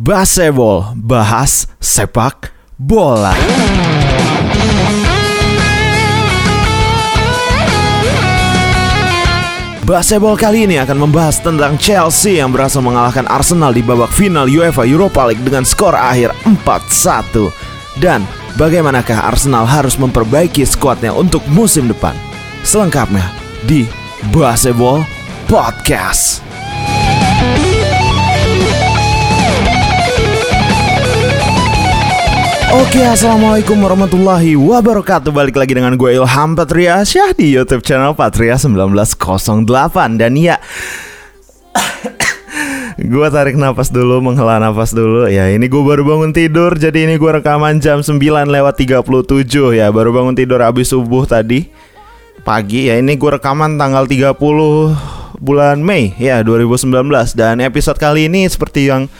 Baseball, 0.00 0.96
bahas 0.96 1.68
sepak 1.76 2.48
bola. 2.80 3.36
Baseball 9.84 10.40
kali 10.40 10.64
ini 10.64 10.80
akan 10.80 11.04
membahas 11.04 11.44
tentang 11.44 11.76
Chelsea 11.76 12.40
yang 12.40 12.48
berhasil 12.48 12.80
mengalahkan 12.80 13.28
Arsenal 13.28 13.76
di 13.76 13.84
babak 13.84 14.08
final 14.08 14.48
UEFA 14.48 14.88
Europa 14.88 15.28
League 15.28 15.44
dengan 15.44 15.68
skor 15.68 15.92
akhir 15.92 16.32
4-1. 16.64 18.00
Dan 18.00 18.24
bagaimanakah 18.56 19.28
Arsenal 19.28 19.68
harus 19.68 20.00
memperbaiki 20.00 20.64
skuadnya 20.64 21.12
untuk 21.12 21.44
musim 21.52 21.92
depan? 21.92 22.16
Selengkapnya 22.64 23.28
di 23.68 23.84
Baseball 24.32 25.04
Podcast. 25.44 26.49
Oke, 32.70 33.02
assalamualaikum 33.02 33.74
warahmatullahi 33.82 34.54
wabarakatuh. 34.54 35.34
Balik 35.34 35.58
lagi 35.58 35.74
dengan 35.74 35.98
gue 35.98 36.14
Ilham 36.14 36.54
Patria 36.54 37.02
Syah 37.02 37.34
di 37.34 37.50
YouTube 37.50 37.82
channel 37.82 38.14
Patria 38.14 38.54
1908 38.54 39.66
dan 40.14 40.38
ya. 40.38 40.54
gue 42.94 43.26
tarik 43.34 43.58
nafas 43.58 43.90
dulu, 43.90 44.22
menghela 44.22 44.62
nafas 44.62 44.94
dulu. 44.94 45.26
Ya, 45.26 45.50
ini 45.50 45.66
gue 45.66 45.82
baru 45.82 46.06
bangun 46.06 46.30
tidur. 46.30 46.78
Jadi 46.78 47.10
ini 47.10 47.18
gue 47.18 47.42
rekaman 47.42 47.82
jam 47.82 48.06
9 48.06 48.22
lewat 48.22 48.74
37 48.78 49.18
ya. 49.74 49.90
Baru 49.90 50.14
bangun 50.14 50.38
tidur 50.38 50.62
habis 50.62 50.94
subuh 50.94 51.26
tadi 51.26 51.66
pagi 52.46 52.86
ya. 52.86 53.02
Ini 53.02 53.18
gue 53.18 53.30
rekaman 53.34 53.82
tanggal 53.82 54.06
30 54.06 54.38
bulan 55.42 55.82
Mei 55.82 56.14
ya 56.22 56.46
2019 56.46 56.86
dan 57.34 57.58
episode 57.58 57.98
kali 57.98 58.30
ini 58.30 58.46
seperti 58.46 58.94
yang 58.94 59.10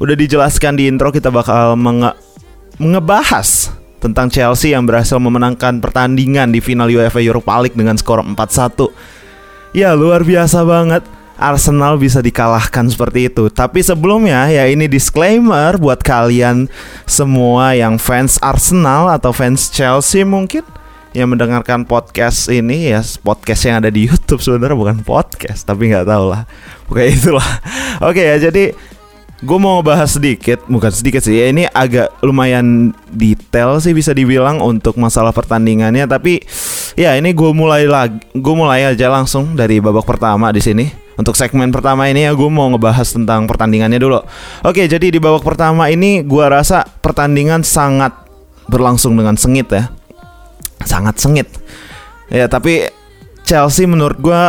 udah 0.00 0.16
dijelaskan 0.16 0.80
di 0.80 0.88
intro 0.88 1.12
kita 1.12 1.28
bakal 1.28 1.76
menge 1.76 2.25
ngebahas 2.76 3.72
tentang 4.00 4.28
Chelsea 4.28 4.76
yang 4.76 4.84
berhasil 4.84 5.16
memenangkan 5.16 5.80
pertandingan 5.80 6.52
di 6.52 6.60
final 6.60 6.86
UEFA 6.92 7.18
Europa 7.18 7.58
League 7.64 7.76
dengan 7.76 7.96
skor 7.96 8.22
4-1. 8.22 8.92
Ya, 9.74 9.92
luar 9.96 10.22
biasa 10.22 10.62
banget. 10.62 11.02
Arsenal 11.36 12.00
bisa 12.00 12.24
dikalahkan 12.24 12.88
seperti 12.88 13.28
itu. 13.28 13.52
Tapi 13.52 13.84
sebelumnya 13.84 14.48
ya 14.48 14.64
ini 14.72 14.88
disclaimer 14.88 15.76
buat 15.76 16.00
kalian 16.00 16.64
semua 17.04 17.76
yang 17.76 18.00
fans 18.00 18.40
Arsenal 18.40 19.12
atau 19.12 19.36
fans 19.36 19.68
Chelsea 19.68 20.24
mungkin 20.24 20.64
yang 21.12 21.32
mendengarkan 21.32 21.84
podcast 21.88 22.52
ini 22.52 22.92
ya 22.92 23.00
podcast 23.24 23.64
yang 23.64 23.80
ada 23.80 23.88
di 23.88 24.04
YouTube 24.04 24.40
sebenarnya 24.40 24.76
bukan 24.76 24.98
podcast 25.04 25.64
tapi 25.68 25.92
nggak 25.92 26.08
tahu 26.08 26.24
lah. 26.32 26.48
Oke 26.88 27.04
itulah. 27.12 27.50
Oke 28.08 28.24
ya 28.24 28.36
jadi 28.40 28.72
gue 29.44 29.58
mau 29.60 29.84
bahas 29.84 30.16
sedikit, 30.16 30.64
bukan 30.64 30.88
sedikit 30.88 31.20
sih. 31.20 31.36
Ya, 31.36 31.52
ini 31.52 31.68
agak 31.68 32.08
lumayan 32.24 32.96
detail 33.12 33.76
sih 33.84 33.92
bisa 33.92 34.16
dibilang 34.16 34.64
untuk 34.64 34.96
masalah 34.96 35.36
pertandingannya. 35.36 36.08
Tapi 36.08 36.40
ya 36.96 37.12
ini 37.20 37.36
gue 37.36 37.50
mulai 37.52 37.84
lagi, 37.84 38.16
gue 38.32 38.54
mulai 38.56 38.88
aja 38.88 39.12
langsung 39.12 39.52
dari 39.52 39.76
babak 39.82 40.08
pertama 40.08 40.48
di 40.52 40.64
sini. 40.64 40.88
Untuk 41.16 41.32
segmen 41.32 41.72
pertama 41.72 42.08
ini 42.12 42.28
ya 42.28 42.36
gue 42.36 42.50
mau 42.52 42.68
ngebahas 42.68 43.08
tentang 43.08 43.48
pertandingannya 43.48 43.96
dulu. 44.00 44.20
Oke, 44.64 44.84
jadi 44.84 45.08
di 45.08 45.16
babak 45.20 45.44
pertama 45.44 45.88
ini 45.88 46.20
gue 46.24 46.44
rasa 46.44 46.84
pertandingan 46.84 47.64
sangat 47.64 48.12
berlangsung 48.68 49.16
dengan 49.16 49.36
sengit 49.36 49.68
ya, 49.72 49.88
sangat 50.84 51.16
sengit. 51.16 51.48
Ya 52.28 52.48
tapi 52.48 52.88
Chelsea 53.46 53.86
menurut 53.88 54.18
gue 54.20 54.42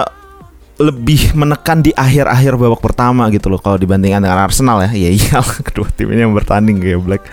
lebih 0.78 1.33
menekan 1.33 1.81
di 1.81 1.89
akhir-akhir 1.89 2.53
babak 2.53 2.81
pertama 2.86 3.25
gitu 3.33 3.50
loh 3.50 3.58
kalau 3.58 3.81
dibandingkan 3.81 4.22
dengan 4.22 4.45
Arsenal 4.45 4.86
ya. 4.86 4.94
Ya 4.94 5.09
iya 5.09 5.38
kedua 5.67 5.89
tim 5.89 6.14
ini 6.14 6.22
yang 6.22 6.38
bertanding 6.38 6.78
kayak 6.78 7.02
Black. 7.02 7.23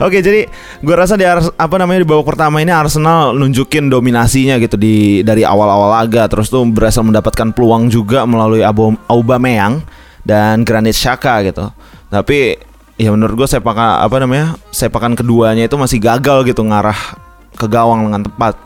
Oke, 0.00 0.24
jadi 0.24 0.48
gue 0.80 0.94
rasa 0.96 1.20
di 1.20 1.28
apa 1.28 1.74
namanya 1.76 2.00
di 2.00 2.08
babak 2.08 2.24
pertama 2.24 2.64
ini 2.64 2.72
Arsenal 2.72 3.36
nunjukin 3.36 3.92
dominasinya 3.92 4.56
gitu 4.56 4.80
di 4.80 5.20
dari 5.20 5.44
awal-awal 5.44 6.00
laga 6.00 6.24
terus 6.32 6.48
tuh 6.48 6.64
berhasil 6.64 7.04
mendapatkan 7.04 7.52
peluang 7.52 7.92
juga 7.92 8.24
melalui 8.24 8.64
Aubameyang 9.06 9.84
dan 10.24 10.64
Granit 10.64 10.96
Xhaka 10.96 11.44
gitu. 11.44 11.68
Tapi 12.08 12.56
ya 12.96 13.12
menurut 13.12 13.44
gue 13.44 13.48
sepakan 13.48 14.00
apa 14.00 14.16
namanya? 14.16 14.56
sepakan 14.72 15.12
keduanya 15.12 15.68
itu 15.68 15.76
masih 15.76 16.00
gagal 16.00 16.48
gitu 16.48 16.64
ngarah 16.64 17.20
ke 17.52 17.68
gawang 17.68 18.08
dengan 18.08 18.24
tepat. 18.24 18.56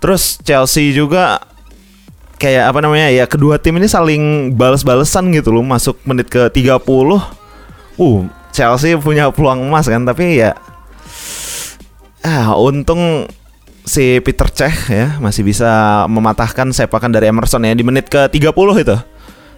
Terus 0.00 0.40
Chelsea 0.40 0.92
juga 0.92 1.40
kayak 2.40 2.70
apa 2.70 2.78
namanya 2.82 3.08
ya 3.10 3.24
kedua 3.24 3.56
tim 3.62 3.78
ini 3.78 3.86
saling 3.86 4.54
balas-balesan 4.54 5.30
gitu 5.32 5.54
loh 5.54 5.64
masuk 5.64 5.98
menit 6.04 6.28
ke 6.28 6.50
30 6.50 6.82
uh 6.82 8.18
Chelsea 8.54 8.94
punya 8.98 9.30
peluang 9.30 9.66
emas 9.66 9.86
kan 9.86 10.02
tapi 10.02 10.42
ya 10.42 10.54
ah 12.24 12.56
untung 12.56 13.28
si 13.84 14.18
Peter 14.24 14.48
Cech 14.48 14.88
ya 14.88 15.20
masih 15.20 15.44
bisa 15.44 16.02
mematahkan 16.08 16.72
sepakan 16.72 17.12
dari 17.12 17.28
Emerson 17.28 17.68
ya 17.68 17.76
di 17.76 17.84
menit 17.84 18.08
ke 18.08 18.26
30 18.32 18.80
itu. 18.80 18.96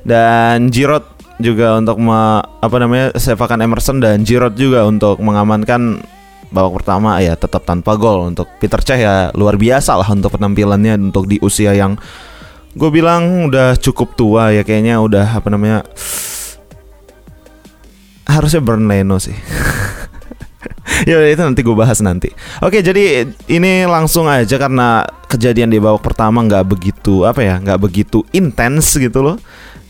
Dan 0.06 0.70
Giroud 0.70 1.06
juga 1.38 1.78
untuk 1.78 1.98
me, 1.98 2.42
apa 2.42 2.76
namanya 2.78 3.14
sepakan 3.14 3.62
Emerson 3.62 4.02
dan 4.02 4.26
Giroud 4.26 4.54
juga 4.58 4.86
untuk 4.86 5.18
mengamankan 5.22 6.02
babak 6.46 6.82
pertama 6.82 7.18
ya 7.18 7.34
tetap 7.34 7.66
tanpa 7.66 7.98
gol 7.98 8.34
untuk 8.34 8.50
Peter 8.58 8.82
Cech 8.82 8.98
ya. 8.98 9.30
Luar 9.34 9.54
biasa 9.54 9.94
lah 9.94 10.06
untuk 10.10 10.34
penampilannya 10.34 11.10
untuk 11.10 11.30
di 11.30 11.38
usia 11.42 11.74
yang 11.74 11.94
gue 12.76 12.90
bilang 12.92 13.48
udah 13.48 13.72
cukup 13.80 14.12
tua 14.12 14.52
ya 14.52 14.60
kayaknya 14.60 15.00
udah 15.00 15.40
apa 15.40 15.48
namanya 15.48 15.80
harusnya 18.28 18.60
burn 18.60 18.84
Leno 18.84 19.16
sih. 19.16 19.34
Ya 21.04 21.20
itu 21.28 21.38
nanti 21.44 21.60
gue 21.60 21.76
bahas 21.76 22.00
nanti. 22.00 22.32
Oke 22.64 22.80
jadi 22.80 23.28
ini 23.52 23.84
langsung 23.84 24.26
aja 24.32 24.56
karena 24.56 25.04
kejadian 25.28 25.68
di 25.68 25.76
babak 25.76 26.00
pertama 26.00 26.40
nggak 26.40 26.64
begitu 26.64 27.28
apa 27.28 27.44
ya 27.44 27.60
nggak 27.60 27.78
begitu 27.84 28.24
intens 28.32 28.96
gitu 28.96 29.20
loh. 29.20 29.36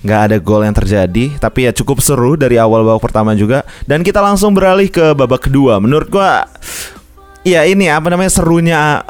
Nggak 0.03 0.21
ada 0.27 0.37
gol 0.43 0.67
yang 0.67 0.75
terjadi 0.75 1.39
tapi 1.39 1.71
ya 1.71 1.73
cukup 1.73 2.03
seru 2.03 2.35
dari 2.35 2.59
awal 2.59 2.83
babak 2.83 3.07
pertama 3.07 3.39
juga. 3.39 3.63
Dan 3.87 4.03
kita 4.03 4.19
langsung 4.19 4.51
beralih 4.51 4.91
ke 4.91 5.15
babak 5.15 5.47
kedua. 5.47 5.79
Menurut 5.79 6.11
gue 6.11 6.31
ya 7.47 7.63
ini 7.63 7.87
apa 7.87 8.11
namanya 8.11 8.33
serunya 8.35 9.07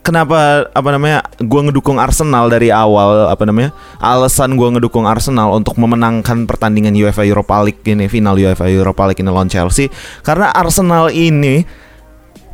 kenapa 0.00 0.68
apa 0.72 0.88
namanya 0.90 1.24
gue 1.38 1.60
ngedukung 1.68 2.00
Arsenal 2.00 2.48
dari 2.48 2.72
awal 2.72 3.28
apa 3.28 3.44
namanya 3.44 3.70
alasan 4.00 4.56
gue 4.56 4.68
ngedukung 4.76 5.04
Arsenal 5.04 5.52
untuk 5.54 5.76
memenangkan 5.76 6.48
pertandingan 6.48 6.96
UEFA 6.96 7.24
Europa 7.28 7.60
League 7.60 7.84
ini 7.84 8.08
final 8.08 8.36
UEFA 8.36 8.68
Europa 8.72 9.06
League 9.08 9.20
ini 9.20 9.28
lawan 9.28 9.52
Chelsea 9.52 9.92
karena 10.24 10.48
Arsenal 10.52 11.12
ini 11.12 11.64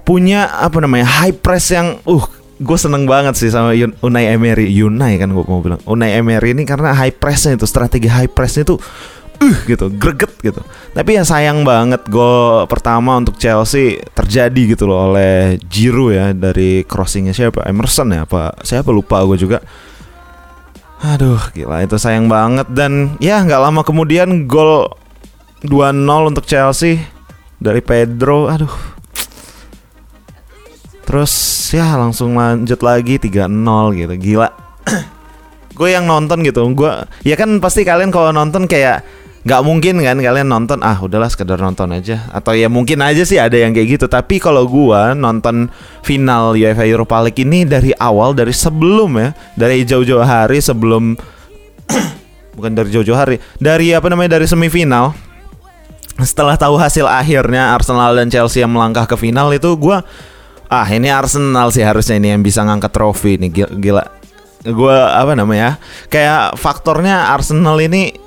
punya 0.07 0.47
apa 0.63 0.79
namanya 0.79 1.07
high 1.23 1.35
press 1.35 1.75
yang 1.75 1.99
uh 2.07 2.27
gue 2.57 2.79
seneng 2.81 3.05
banget 3.05 3.37
sih 3.37 3.53
sama 3.53 3.77
Unai 4.01 4.33
Emery. 4.33 4.73
Unai 4.81 5.21
kan 5.21 5.29
gue 5.29 5.45
mau 5.45 5.61
bilang. 5.61 5.81
Unai 5.85 6.17
Emery 6.17 6.57
ini 6.57 6.65
karena 6.65 6.97
high 6.97 7.13
pressnya 7.13 7.53
itu 7.61 7.69
strategi 7.69 8.09
high 8.09 8.33
pressnya 8.33 8.65
itu 8.65 8.81
uh 9.41 9.57
gitu. 9.69 9.93
Greget 9.93 10.33
gitu. 10.41 10.61
Tapi 10.93 11.11
ya 11.17 11.23
sayang 11.23 11.63
banget 11.63 12.05
gol 12.09 12.65
pertama 12.69 13.17
untuk 13.17 13.37
Chelsea 13.37 14.01
terjadi 14.17 14.77
gitu 14.77 14.89
loh 14.89 15.13
oleh 15.13 15.61
Giroud 15.69 16.13
ya 16.13 16.27
dari 16.33 16.83
crossingnya. 16.85 17.37
Siapa? 17.37 17.65
Emerson 17.69 18.13
ya 18.13 18.25
apa? 18.25 18.57
Siapa? 18.63 18.89
Lupa 18.93 19.23
gue 19.25 19.39
juga. 19.41 19.59
Aduh 21.05 21.41
gila 21.53 21.85
itu 21.85 21.97
sayang 22.01 22.27
banget. 22.27 22.69
Dan 22.73 23.21
ya 23.21 23.45
nggak 23.45 23.61
lama 23.61 23.81
kemudian 23.85 24.49
gol 24.49 24.89
2-0 25.65 26.31
untuk 26.31 26.45
Chelsea 26.49 27.01
dari 27.61 27.81
Pedro. 27.81 28.49
Aduh. 28.49 28.73
Terus 31.07 31.33
ya 31.71 31.95
langsung 31.95 32.35
lanjut 32.35 32.83
lagi 32.83 33.21
3-0 33.21 33.47
gitu. 33.95 34.15
Gila. 34.17 34.49
Gue 35.79 35.93
yang 35.93 36.09
nonton 36.09 36.43
gitu. 36.43 36.67
Gue 36.73 36.91
ya 37.23 37.37
kan 37.39 37.61
pasti 37.63 37.85
kalian 37.87 38.11
kalau 38.11 38.33
nonton 38.33 38.67
kayak 38.67 39.05
nggak 39.47 39.63
mungkin 39.63 40.03
kan 40.03 40.19
kalian 40.19 40.51
nonton 40.51 40.83
ah 40.83 40.99
udahlah 40.99 41.31
sekedar 41.31 41.63
nonton 41.63 41.95
aja. 41.95 42.27
Atau 42.35 42.59
ya 42.59 42.67
mungkin 42.67 42.99
aja 42.99 43.23
sih 43.23 43.39
ada 43.39 43.55
yang 43.55 43.71
kayak 43.71 43.95
gitu. 43.95 44.07
Tapi 44.11 44.43
kalau 44.43 44.67
gua 44.67 45.15
nonton 45.15 45.71
final 46.03 46.59
UEFA 46.59 46.83
Europa 46.83 47.23
League 47.23 47.39
ini 47.39 47.63
dari 47.63 47.95
awal 47.95 48.35
dari 48.35 48.51
sebelum 48.51 49.15
ya 49.15 49.31
dari 49.55 49.87
jauh-jauh 49.87 50.27
hari 50.27 50.59
sebelum 50.59 51.15
bukan 52.59 52.73
dari 52.75 52.91
jauh-jauh 52.91 53.15
hari 53.15 53.39
dari 53.63 53.95
apa 53.95 54.11
namanya 54.11 54.35
dari 54.35 54.51
semifinal. 54.51 55.15
Setelah 56.19 56.59
tahu 56.59 56.75
hasil 56.81 57.07
akhirnya 57.07 57.71
Arsenal 57.77 58.19
dan 58.19 58.27
Chelsea 58.27 58.67
yang 58.67 58.75
melangkah 58.75 59.07
ke 59.07 59.15
final 59.15 59.55
itu 59.55 59.79
gua 59.79 60.03
ah 60.67 60.87
ini 60.91 61.07
Arsenal 61.07 61.71
sih 61.71 61.87
harusnya 61.87 62.19
ini 62.19 62.35
yang 62.35 62.43
bisa 62.43 62.67
ngangkat 62.67 62.91
trofi 62.91 63.39
nih 63.39 63.51
gila, 63.55 63.71
gila. 63.79 64.05
gue 64.67 64.97
apa 64.99 65.39
namanya 65.39 65.79
kayak 66.11 66.59
faktornya 66.59 67.31
Arsenal 67.31 67.79
ini 67.79 68.26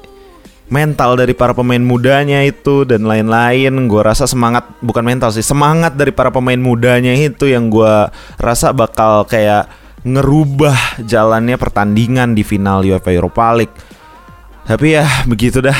mental 0.69 1.17
dari 1.17 1.33
para 1.33 1.51
pemain 1.57 1.81
mudanya 1.81 2.45
itu 2.45 2.85
dan 2.85 3.05
lain-lain 3.05 3.73
gue 3.89 4.01
rasa 4.01 4.29
semangat 4.29 4.69
bukan 4.85 5.01
mental 5.01 5.33
sih 5.33 5.43
semangat 5.43 5.97
dari 5.97 6.13
para 6.13 6.29
pemain 6.29 6.57
mudanya 6.57 7.13
itu 7.17 7.49
yang 7.49 7.73
gue 7.73 8.09
rasa 8.37 8.69
bakal 8.69 9.25
kayak 9.25 9.65
ngerubah 10.05 11.01
jalannya 11.03 11.57
pertandingan 11.57 12.37
di 12.37 12.45
final 12.45 12.85
UEFA 12.85 13.11
Europa 13.11 13.51
League 13.57 13.75
tapi 14.69 14.93
ya 14.93 15.05
begitu 15.25 15.59
dah 15.59 15.75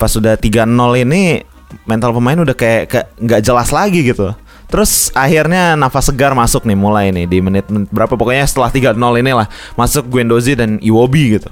pas 0.00 0.08
sudah 0.08 0.34
3-0 0.36 0.64
ini 1.04 1.44
mental 1.84 2.14
pemain 2.14 2.38
udah 2.38 2.56
kayak 2.56 3.12
nggak 3.18 3.42
jelas 3.42 3.68
lagi 3.74 4.06
gitu. 4.06 4.30
Terus 4.70 5.12
akhirnya 5.14 5.78
nafas 5.78 6.10
segar 6.10 6.34
masuk 6.34 6.66
nih 6.66 6.78
mulai 6.78 7.12
nih 7.14 7.28
di 7.30 7.38
menit, 7.38 7.68
menit 7.70 7.86
berapa 7.94 8.16
pokoknya 8.16 8.48
setelah 8.48 8.70
3-0 8.72 8.96
inilah 9.22 9.46
masuk 9.78 10.08
Guendouzi 10.08 10.58
dan 10.58 10.82
Iwobi 10.82 11.38
gitu. 11.38 11.50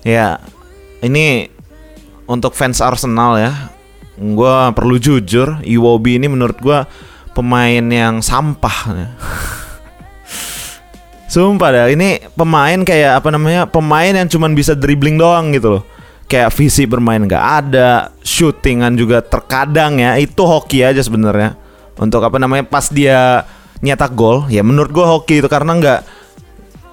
Ya, 0.00 0.40
ini 1.00 1.48
untuk 2.28 2.52
fans 2.54 2.78
Arsenal 2.78 3.40
ya. 3.40 3.52
Gua 4.20 4.68
perlu 4.76 5.00
jujur, 5.00 5.64
Iwobi 5.64 6.20
ini 6.20 6.28
menurut 6.28 6.60
gua 6.60 6.84
pemain 7.32 7.80
yang 7.80 8.20
sampah. 8.20 8.78
Sumpah 11.30 11.70
dah, 11.70 11.86
ini 11.86 12.18
pemain 12.34 12.82
kayak 12.82 13.22
apa 13.22 13.30
namanya? 13.30 13.64
Pemain 13.64 14.10
yang 14.10 14.26
cuman 14.26 14.52
bisa 14.52 14.74
dribbling 14.74 15.14
doang 15.14 15.54
gitu 15.54 15.78
loh. 15.78 15.84
Kayak 16.26 16.50
visi 16.54 16.84
bermain 16.90 17.22
nggak 17.22 17.46
ada, 17.64 18.10
shootingan 18.22 18.98
juga 18.98 19.22
terkadang 19.22 20.02
ya. 20.02 20.18
Itu 20.18 20.42
hoki 20.42 20.82
aja 20.82 20.98
sebenarnya. 21.00 21.54
Untuk 21.96 22.20
apa 22.26 22.36
namanya? 22.36 22.66
Pas 22.66 22.90
dia 22.90 23.46
nyetak 23.80 24.12
gol, 24.12 24.44
ya 24.50 24.60
menurut 24.60 24.90
gua 24.92 25.06
hoki 25.16 25.40
itu 25.40 25.48
karena 25.48 25.78
nggak 25.78 26.00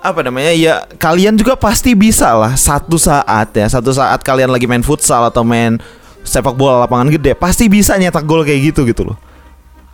apa 0.08 0.24
namanya 0.24 0.54
ya 0.56 0.88
kalian 0.96 1.36
juga 1.36 1.60
pasti 1.60 1.94
bisa 1.94 2.32
lah 2.34 2.56
satu 2.56 2.96
saat 2.96 3.52
ya 3.52 3.68
satu 3.68 3.92
saat 3.92 4.24
kalian 4.24 4.50
lagi 4.50 4.66
main 4.66 4.82
futsal 4.82 5.28
atau 5.28 5.44
main 5.44 5.76
sepak 6.24 6.56
bola 6.56 6.88
lapangan 6.88 7.12
gede 7.12 7.36
pasti 7.36 7.68
bisa 7.68 7.96
nyetak 8.00 8.24
gol 8.24 8.44
kayak 8.48 8.72
gitu 8.74 8.88
gitu 8.88 9.08
loh 9.12 9.18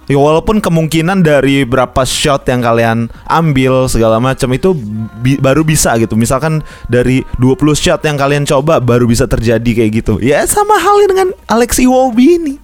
Ya 0.03 0.19
walaupun 0.19 0.59
kemungkinan 0.59 1.23
dari 1.23 1.63
berapa 1.63 2.03
shot 2.03 2.43
yang 2.51 2.59
kalian 2.59 3.07
ambil 3.23 3.87
segala 3.87 4.19
macam 4.19 4.51
itu 4.51 4.75
bi 5.23 5.39
baru 5.39 5.63
bisa 5.63 5.95
gitu. 5.95 6.19
Misalkan 6.19 6.59
dari 6.91 7.23
20 7.39 7.55
shot 7.71 8.03
yang 8.03 8.19
kalian 8.19 8.43
coba 8.43 8.83
baru 8.83 9.07
bisa 9.07 9.31
terjadi 9.31 9.63
kayak 9.63 9.91
gitu. 10.03 10.19
Ya 10.19 10.43
sama 10.43 10.75
halnya 10.75 11.07
dengan 11.07 11.29
Alex 11.47 11.79
Iwobi 11.79 12.35
ini. 12.35 12.55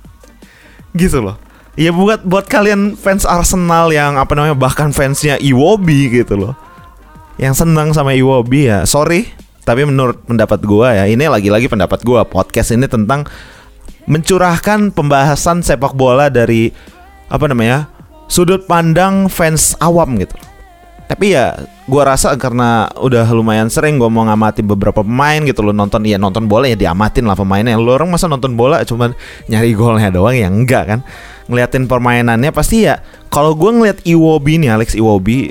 Gitu 0.91 1.23
loh. 1.23 1.39
Ya 1.79 1.95
buat 1.95 2.27
buat 2.27 2.43
kalian 2.43 2.99
fans 2.99 3.23
Arsenal 3.23 3.87
yang 3.95 4.19
apa 4.19 4.35
namanya 4.35 4.59
bahkan 4.59 4.91
fansnya 4.91 5.39
Iwobi 5.39 6.11
gitu 6.11 6.35
loh. 6.35 6.59
Yang 7.39 7.63
senang 7.63 7.95
sama 7.95 8.11
Iwobi 8.11 8.67
ya, 8.67 8.83
sorry, 8.83 9.31
tapi 9.63 9.87
menurut 9.87 10.19
pendapat 10.27 10.59
gua 10.67 10.91
ya, 10.91 11.07
ini 11.07 11.23
lagi-lagi 11.23 11.71
pendapat 11.71 12.03
gua. 12.03 12.27
Podcast 12.27 12.75
ini 12.75 12.83
tentang 12.83 13.23
mencurahkan 14.11 14.91
pembahasan 14.91 15.63
sepak 15.63 15.95
bola 15.95 16.27
dari 16.27 16.75
apa 17.29 17.45
namanya 17.45 17.87
sudut 18.25 18.65
pandang 18.65 19.29
fans 19.29 19.77
awam 19.77 20.17
gitu 20.17 20.33
tapi 21.09 21.33
ya 21.33 21.57
gua 21.89 22.13
rasa 22.13 22.37
karena 22.37 22.85
udah 22.97 23.25
lumayan 23.33 23.65
sering 23.69 23.97
gua 23.97 24.13
mau 24.13 24.25
ngamati 24.25 24.61
beberapa 24.61 25.01
pemain 25.01 25.41
gitu 25.41 25.65
loh 25.65 25.73
nonton 25.73 26.05
ya 26.05 26.21
nonton 26.21 26.45
bola 26.45 26.69
ya 26.69 26.77
diamatin 26.77 27.25
lah 27.25 27.33
pemainnya 27.33 27.77
lo 27.77 27.97
orang 27.97 28.13
masa 28.13 28.29
nonton 28.29 28.53
bola 28.53 28.85
cuman 28.85 29.17
nyari 29.49 29.73
golnya 29.73 30.13
doang 30.13 30.37
ya 30.37 30.49
enggak 30.49 30.83
kan 30.85 30.99
ngeliatin 31.49 31.89
permainannya 31.89 32.53
pasti 32.53 32.85
ya 32.85 33.01
kalau 33.33 33.57
gua 33.57 33.73
ngeliat 33.73 34.05
Iwobi 34.05 34.61
nih 34.61 34.69
Alex 34.69 34.93
Iwobi 34.93 35.49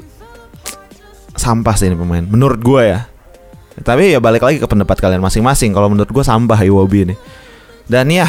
sampah 1.38 1.74
sih 1.78 1.88
ini 1.88 1.96
pemain 1.96 2.22
menurut 2.26 2.60
gua 2.60 2.82
ya 2.84 3.00
tapi 3.86 4.10
ya 4.10 4.18
balik 4.18 4.42
lagi 4.42 4.58
ke 4.58 4.66
pendapat 4.66 4.98
kalian 4.98 5.22
masing-masing 5.22 5.70
kalau 5.70 5.86
menurut 5.86 6.10
gua 6.10 6.26
sampah 6.26 6.58
Iwobi 6.60 7.08
ini 7.08 7.14
dan 7.88 8.10
ya 8.12 8.28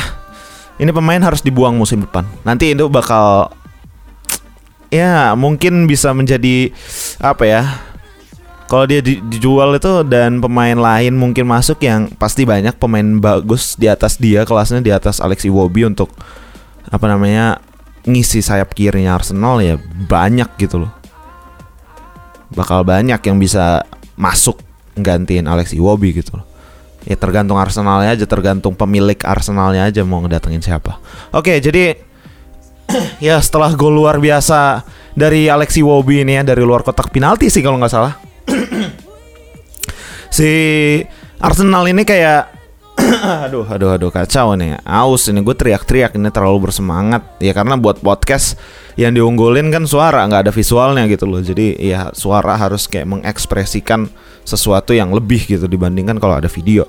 ini 0.80 0.96
pemain 0.96 1.20
harus 1.20 1.44
dibuang 1.44 1.76
musim 1.76 2.08
depan. 2.08 2.24
Nanti 2.48 2.72
itu 2.72 2.88
bakal 2.88 3.52
ya 4.88 5.36
mungkin 5.36 5.86
bisa 5.86 6.16
menjadi 6.16 6.72
apa 7.20 7.44
ya? 7.44 7.64
Kalau 8.70 8.86
dia 8.86 9.02
di, 9.04 9.20
dijual 9.20 9.76
itu 9.76 10.06
dan 10.08 10.40
pemain 10.40 10.78
lain 10.78 11.18
mungkin 11.18 11.50
masuk 11.50 11.84
yang 11.84 12.08
pasti 12.16 12.46
banyak 12.46 12.78
pemain 12.80 13.18
bagus 13.20 13.76
di 13.76 13.90
atas 13.90 14.16
dia 14.16 14.46
kelasnya 14.48 14.80
di 14.80 14.94
atas 14.94 15.20
Alex 15.20 15.44
Iwobi 15.44 15.90
untuk 15.90 16.14
apa 16.86 17.06
namanya 17.10 17.60
ngisi 18.06 18.40
sayap 18.40 18.72
kirinya 18.78 19.20
Arsenal 19.20 19.60
ya 19.60 19.76
banyak 20.08 20.48
gitu 20.56 20.88
loh. 20.88 20.92
Bakal 22.54 22.82
banyak 22.86 23.22
yang 23.22 23.38
bisa 23.38 23.86
masuk 24.20 24.60
gantiin 24.98 25.48
Alex 25.48 25.72
Iwobi 25.72 26.18
gitu 26.18 26.40
loh. 26.40 26.46
Ya 27.08 27.16
tergantung 27.16 27.56
Arsenalnya 27.56 28.12
aja 28.14 28.26
tergantung 28.28 28.76
pemilik 28.76 29.18
Arsenalnya 29.24 29.88
aja 29.88 30.04
mau 30.04 30.20
ngedatengin 30.20 30.60
siapa. 30.60 31.00
Oke 31.32 31.58
jadi 31.64 31.96
ya 33.24 33.40
setelah 33.40 33.72
gol 33.74 33.96
luar 33.96 34.20
biasa 34.20 34.84
dari 35.16 35.48
Alexi 35.48 35.82
Wobi 35.82 36.22
ini 36.22 36.40
ya 36.40 36.44
dari 36.44 36.62
luar 36.62 36.84
kotak 36.84 37.14
penalti 37.14 37.48
sih 37.48 37.64
kalau 37.64 37.80
nggak 37.80 37.94
salah. 37.94 38.14
Si 40.30 40.46
Arsenal 41.42 41.90
ini 41.90 42.06
kayak 42.06 42.59
aduh 43.46 43.66
aduh 43.66 43.90
aduh 43.96 44.12
kacau 44.14 44.54
nih. 44.54 44.78
Aus 44.86 45.28
ini 45.30 45.42
gue 45.42 45.56
teriak-teriak 45.56 46.14
ini 46.16 46.30
terlalu 46.30 46.70
bersemangat. 46.70 47.26
Ya 47.42 47.52
karena 47.58 47.76
buat 47.76 48.02
podcast 48.02 48.60
yang 49.00 49.18
diunggulin 49.18 49.74
kan 49.74 49.90
suara 49.90 50.26
nggak 50.30 50.50
ada 50.50 50.54
visualnya 50.54 51.10
gitu 51.10 51.26
loh. 51.26 51.42
Jadi 51.42 51.78
ya 51.82 52.14
suara 52.14 52.56
harus 52.56 52.86
kayak 52.86 53.10
mengekspresikan 53.10 54.08
sesuatu 54.46 54.94
yang 54.94 55.14
lebih 55.14 55.46
gitu 55.46 55.66
dibandingkan 55.66 56.22
kalau 56.22 56.38
ada 56.38 56.50
video. 56.50 56.86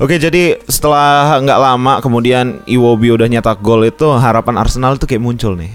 Oke, 0.00 0.16
jadi 0.16 0.58
setelah 0.66 1.38
nggak 1.38 1.60
lama 1.60 1.92
kemudian 2.02 2.64
Iwobi 2.64 3.12
udah 3.12 3.28
nyetak 3.28 3.60
gol 3.60 3.86
itu 3.86 4.08
harapan 4.18 4.58
Arsenal 4.58 4.96
tuh 4.96 5.06
kayak 5.06 5.22
muncul 5.22 5.54
nih. 5.54 5.70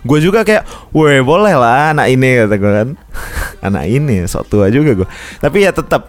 Gue 0.00 0.16
juga 0.16 0.40
kayak, 0.40 0.64
weh 0.96 1.20
boleh 1.20 1.52
lah 1.52 1.92
anak 1.92 2.08
ini 2.08 2.40
kata 2.40 2.56
gue 2.56 2.72
kan, 2.72 2.88
anak 3.68 3.84
ini 3.84 4.24
sok 4.24 4.48
tua 4.48 4.72
juga 4.72 4.96
gue. 4.96 5.08
Tapi 5.44 5.68
ya 5.68 5.76
tetap, 5.76 6.08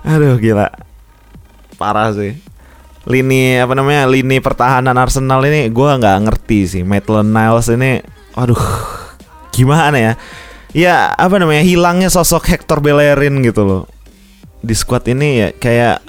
aduh 0.00 0.40
gila, 0.40 0.72
parah 1.82 2.14
sih. 2.14 2.38
Lini 3.02 3.58
apa 3.58 3.74
namanya 3.74 4.06
lini 4.06 4.38
pertahanan 4.38 4.94
Arsenal 4.94 5.42
ini 5.42 5.66
gue 5.66 5.90
nggak 5.98 6.30
ngerti 6.30 6.58
sih. 6.70 6.82
Maitland 6.86 7.34
Niles 7.34 7.66
ini, 7.66 7.98
aduh 8.38 8.62
gimana 9.56 9.98
ya? 9.98 10.14
ya 10.72 11.12
apa 11.12 11.36
namanya 11.36 11.60
hilangnya 11.62 12.08
sosok 12.08 12.48
Hector 12.48 12.80
Bellerin 12.80 13.44
gitu 13.44 13.62
loh 13.62 13.82
di 14.64 14.72
squad 14.72 15.04
ini 15.08 15.28
ya 15.44 15.48
kayak 15.52 16.00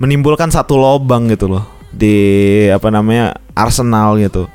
menimbulkan 0.00 0.52
satu 0.52 0.76
lobang 0.76 1.28
gitu 1.32 1.48
loh 1.48 1.64
di 1.90 2.68
apa 2.70 2.88
namanya 2.92 3.36
Arsenal 3.56 4.20
gitu 4.20 4.46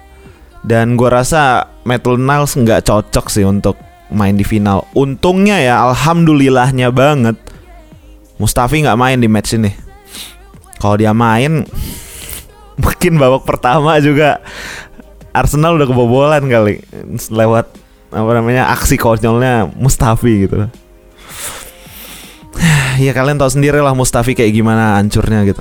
dan 0.65 0.95
gua 0.95 1.21
rasa 1.21 1.69
Metal 1.83 2.17
Niles 2.17 2.53
nggak 2.55 2.85
cocok 2.85 3.25
sih 3.29 3.45
untuk 3.45 3.77
main 4.13 4.37
di 4.37 4.45
final 4.45 4.85
untungnya 4.93 5.57
ya 5.59 5.81
alhamdulillahnya 5.91 6.93
banget 6.93 7.37
Mustafi 8.37 8.85
nggak 8.85 8.99
main 8.99 9.17
di 9.17 9.29
match 9.29 9.57
ini 9.57 9.73
kalau 10.79 10.95
dia 10.99 11.11
main 11.15 11.63
mungkin 12.75 13.15
babak 13.15 13.47
pertama 13.47 13.97
juga 14.03 14.43
Arsenal 15.35 15.75
udah 15.75 15.87
kebobolan 15.87 16.47
kali. 16.47 16.79
Lewat 17.27 17.67
apa 18.15 18.31
namanya 18.31 18.71
aksi 18.71 18.95
konyolnya 18.95 19.67
Mustafi 19.75 20.47
gitu. 20.47 20.55
Ya 22.95 23.11
kalian 23.11 23.35
tahu 23.35 23.51
sendiri 23.51 23.83
lah 23.83 23.91
Mustafi 23.91 24.31
kayak 24.31 24.55
gimana 24.55 24.95
hancurnya 24.95 25.43
gitu. 25.43 25.59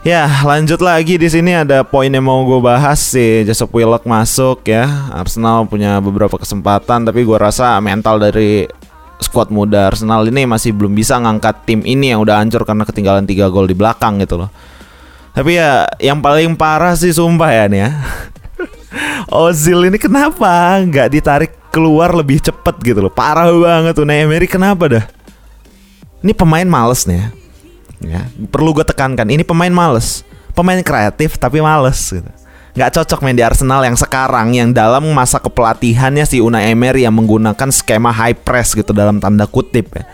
Ya 0.00 0.24
lanjut 0.40 0.80
lagi 0.80 1.20
di 1.20 1.28
sini 1.28 1.52
ada 1.52 1.84
poin 1.84 2.08
yang 2.08 2.24
mau 2.24 2.40
gue 2.48 2.64
bahas 2.64 2.96
sih 2.96 3.44
Joseph 3.44 3.68
Willock 3.76 4.08
masuk 4.08 4.64
ya. 4.64 4.88
Arsenal 5.12 5.68
punya 5.68 6.00
beberapa 6.00 6.40
kesempatan 6.40 7.04
tapi 7.04 7.28
gue 7.28 7.36
rasa 7.36 7.76
mental 7.84 8.16
dari 8.16 8.64
squad 9.18 9.50
muda 9.50 9.90
Arsenal 9.90 10.26
ini 10.30 10.46
masih 10.46 10.74
belum 10.74 10.94
bisa 10.94 11.18
ngangkat 11.18 11.66
tim 11.66 11.82
ini 11.82 12.14
yang 12.14 12.22
udah 12.22 12.38
hancur 12.38 12.62
karena 12.62 12.86
ketinggalan 12.86 13.26
3 13.26 13.50
gol 13.50 13.66
di 13.66 13.74
belakang 13.74 14.22
gitu 14.22 14.40
loh. 14.40 14.50
Tapi 15.34 15.58
ya 15.58 15.86
yang 16.02 16.18
paling 16.18 16.58
parah 16.58 16.98
sih 16.98 17.14
sumpah 17.14 17.50
ya 17.52 17.64
nih 17.70 17.80
ya 17.86 17.90
Ozil 19.44 19.86
ini 19.86 19.94
kenapa 20.00 20.82
nggak 20.82 21.08
ditarik 21.14 21.52
keluar 21.70 22.10
lebih 22.10 22.42
cepet 22.42 22.74
gitu 22.82 23.06
loh? 23.06 23.12
Parah 23.12 23.46
banget 23.52 23.94
tuh 23.94 24.08
Emery 24.08 24.50
kenapa 24.50 24.88
dah? 24.88 25.04
Ini 26.18 26.34
pemain 26.34 26.66
males 26.66 27.06
nih 27.06 27.22
ya, 27.22 27.28
ya 28.02 28.20
perlu 28.50 28.74
gue 28.74 28.82
tekankan 28.82 29.30
ini 29.30 29.46
pemain 29.46 29.70
males. 29.70 30.26
Pemain 30.56 30.82
kreatif 30.82 31.38
tapi 31.38 31.62
males 31.62 32.02
gitu 32.10 32.26
nggak 32.76 32.90
cocok 33.00 33.24
main 33.24 33.36
di 33.36 33.44
Arsenal 33.44 33.84
yang 33.84 33.96
sekarang 33.96 34.56
yang 34.56 34.70
dalam 34.72 35.08
masa 35.12 35.40
kepelatihannya 35.40 36.24
si 36.28 36.42
Unai 36.42 36.72
Emery 36.72 37.04
yang 37.06 37.16
menggunakan 37.16 37.68
skema 37.72 38.12
high 38.12 38.36
press 38.36 38.76
gitu 38.76 38.92
dalam 38.92 39.20
tanda 39.20 39.48
kutip 39.48 39.92
ya. 39.92 40.04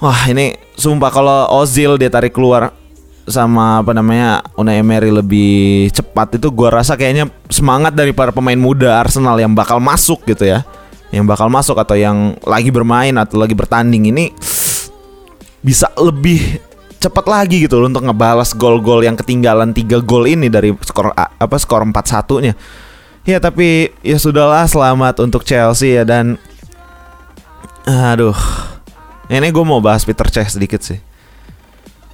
Wah 0.00 0.20
ini 0.32 0.56
sumpah 0.80 1.10
kalau 1.12 1.38
Ozil 1.60 2.00
dia 2.00 2.08
tarik 2.08 2.32
keluar 2.32 2.72
sama 3.28 3.84
apa 3.84 3.92
namanya 3.92 4.40
Unai 4.56 4.80
Emery 4.80 5.12
lebih 5.12 5.92
cepat 5.92 6.40
itu 6.40 6.48
gua 6.48 6.80
rasa 6.80 6.96
kayaknya 6.96 7.28
semangat 7.52 7.92
dari 7.92 8.16
para 8.16 8.32
pemain 8.32 8.58
muda 8.58 8.96
Arsenal 8.96 9.36
yang 9.36 9.52
bakal 9.52 9.78
masuk 9.78 10.24
gitu 10.24 10.48
ya. 10.48 10.64
Yang 11.10 11.26
bakal 11.26 11.50
masuk 11.50 11.74
atau 11.74 11.98
yang 11.98 12.38
lagi 12.46 12.70
bermain 12.70 13.12
atau 13.18 13.42
lagi 13.42 13.52
bertanding 13.52 14.14
ini 14.14 14.30
bisa 15.60 15.90
lebih 15.98 16.62
cepat 17.00 17.24
lagi 17.24 17.64
gitu 17.64 17.80
loh 17.80 17.88
untuk 17.88 18.04
ngebalas 18.04 18.52
gol-gol 18.52 19.00
yang 19.00 19.16
ketinggalan 19.16 19.72
tiga 19.72 20.04
gol 20.04 20.28
ini 20.28 20.52
dari 20.52 20.76
skor 20.84 21.16
apa 21.16 21.56
skor 21.56 21.88
4-1 21.88 22.44
nya 22.44 22.54
ya 23.24 23.40
tapi 23.40 23.88
ya 24.04 24.20
sudahlah 24.20 24.68
selamat 24.68 25.24
untuk 25.24 25.42
Chelsea 25.42 25.96
ya 25.96 26.04
dan 26.04 26.36
aduh. 27.88 28.36
Ini 29.30 29.54
gue 29.54 29.62
mau 29.62 29.78
bahas 29.78 30.02
Peter 30.02 30.26
Cech 30.26 30.50
sedikit 30.50 30.82
sih. 30.82 30.98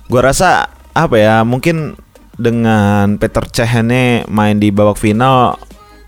Gue 0.05 0.21
rasa 0.21 0.69
apa 0.93 1.17
ya 1.17 1.41
mungkin 1.49 1.97
dengan 2.37 3.17
Peter 3.17 3.41
Cech 3.49 3.81
ini 3.81 4.29
main 4.29 4.61
di 4.61 4.69
babak 4.69 5.01
final 5.01 5.57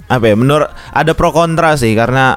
apa 0.08 0.24
ya 0.24 0.36
menurut 0.36 0.68
ada 0.92 1.12
pro 1.16 1.32
kontra 1.32 1.76
sih 1.80 1.96
karena 1.96 2.36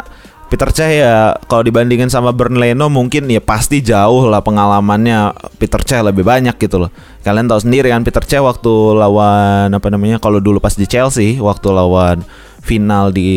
Peter 0.52 0.68
Cech 0.68 0.92
ya 1.00 1.40
kalau 1.48 1.64
dibandingin 1.64 2.12
sama 2.12 2.36
Bern 2.36 2.60
Leno 2.60 2.92
mungkin 2.92 3.32
ya 3.32 3.40
pasti 3.40 3.80
jauh 3.80 4.28
lah 4.28 4.44
pengalamannya 4.44 5.32
Peter 5.56 5.80
Cech 5.80 6.04
lebih 6.04 6.28
banyak 6.28 6.60
gitu 6.60 6.76
loh. 6.76 6.92
Kalian 7.24 7.48
tahu 7.48 7.64
sendiri 7.64 7.88
kan 7.88 8.04
Peter 8.04 8.20
Cech 8.20 8.44
waktu 8.44 9.00
lawan 9.00 9.72
apa 9.72 9.88
namanya 9.88 10.20
kalau 10.20 10.44
dulu 10.44 10.60
pas 10.60 10.76
di 10.76 10.84
Chelsea 10.84 11.40
waktu 11.40 11.72
lawan 11.72 12.28
final 12.68 13.16
di 13.16 13.32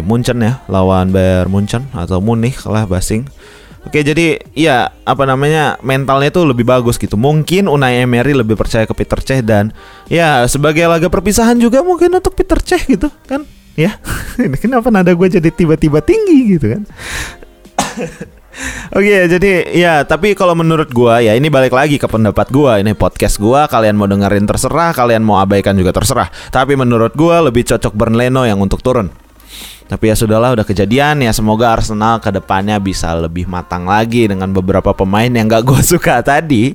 Munchen 0.00 0.40
ya 0.40 0.64
lawan 0.72 1.12
Bayern 1.12 1.52
Munchen 1.52 1.84
atau 1.92 2.24
Munich 2.24 2.56
lah 2.64 2.88
basing. 2.88 3.28
Oke 3.84 4.00
jadi 4.00 4.40
ya 4.56 4.96
apa 5.04 5.28
namanya 5.28 5.76
mentalnya 5.84 6.32
tuh 6.32 6.48
lebih 6.48 6.64
bagus 6.64 6.96
gitu. 6.96 7.20
Mungkin 7.20 7.68
Unai 7.68 8.00
Emery 8.00 8.32
lebih 8.32 8.56
percaya 8.56 8.88
ke 8.88 8.96
Peter 8.96 9.20
Cech 9.20 9.44
dan 9.44 9.76
ya 10.08 10.48
sebagai 10.48 10.88
laga 10.88 11.12
perpisahan 11.12 11.60
juga 11.60 11.84
mungkin 11.84 12.16
untuk 12.16 12.32
Peter 12.32 12.56
Cech 12.56 12.88
gitu 12.88 13.12
kan 13.28 13.44
ya? 13.78 13.96
Ini 14.38 14.56
kenapa 14.62 14.88
nada 14.88 15.12
gue 15.12 15.28
jadi 15.28 15.50
tiba-tiba 15.50 16.02
tinggi 16.02 16.58
gitu 16.58 16.66
kan? 16.78 16.82
Oke 18.90 19.06
okay, 19.06 19.30
jadi 19.30 19.50
ya 19.70 20.02
tapi 20.02 20.34
kalau 20.34 20.58
menurut 20.58 20.90
gue 20.90 21.14
ya 21.22 21.38
ini 21.38 21.46
balik 21.46 21.70
lagi 21.70 22.02
ke 22.02 22.10
pendapat 22.10 22.50
gue 22.50 22.82
ini 22.82 22.98
podcast 22.98 23.38
gue 23.38 23.60
kalian 23.70 23.94
mau 23.94 24.10
dengerin 24.10 24.42
terserah 24.42 24.90
kalian 24.90 25.22
mau 25.22 25.38
abaikan 25.38 25.78
juga 25.78 25.94
terserah. 25.94 26.28
Tapi 26.50 26.74
menurut 26.74 27.14
gue 27.14 27.36
lebih 27.46 27.62
cocok 27.62 27.94
Leno 28.10 28.42
yang 28.42 28.58
untuk 28.58 28.82
turun. 28.82 29.08
Tapi 29.90 30.06
ya 30.06 30.14
sudahlah 30.14 30.54
udah 30.54 30.66
kejadian 30.66 31.18
ya 31.18 31.34
semoga 31.34 31.74
Arsenal 31.74 32.22
ke 32.22 32.30
depannya 32.30 32.78
bisa 32.78 33.10
lebih 33.18 33.50
matang 33.50 33.90
lagi 33.90 34.30
dengan 34.30 34.50
beberapa 34.54 34.94
pemain 34.94 35.26
yang 35.26 35.50
gak 35.50 35.66
gue 35.66 35.80
suka 35.96 36.22
tadi. 36.22 36.74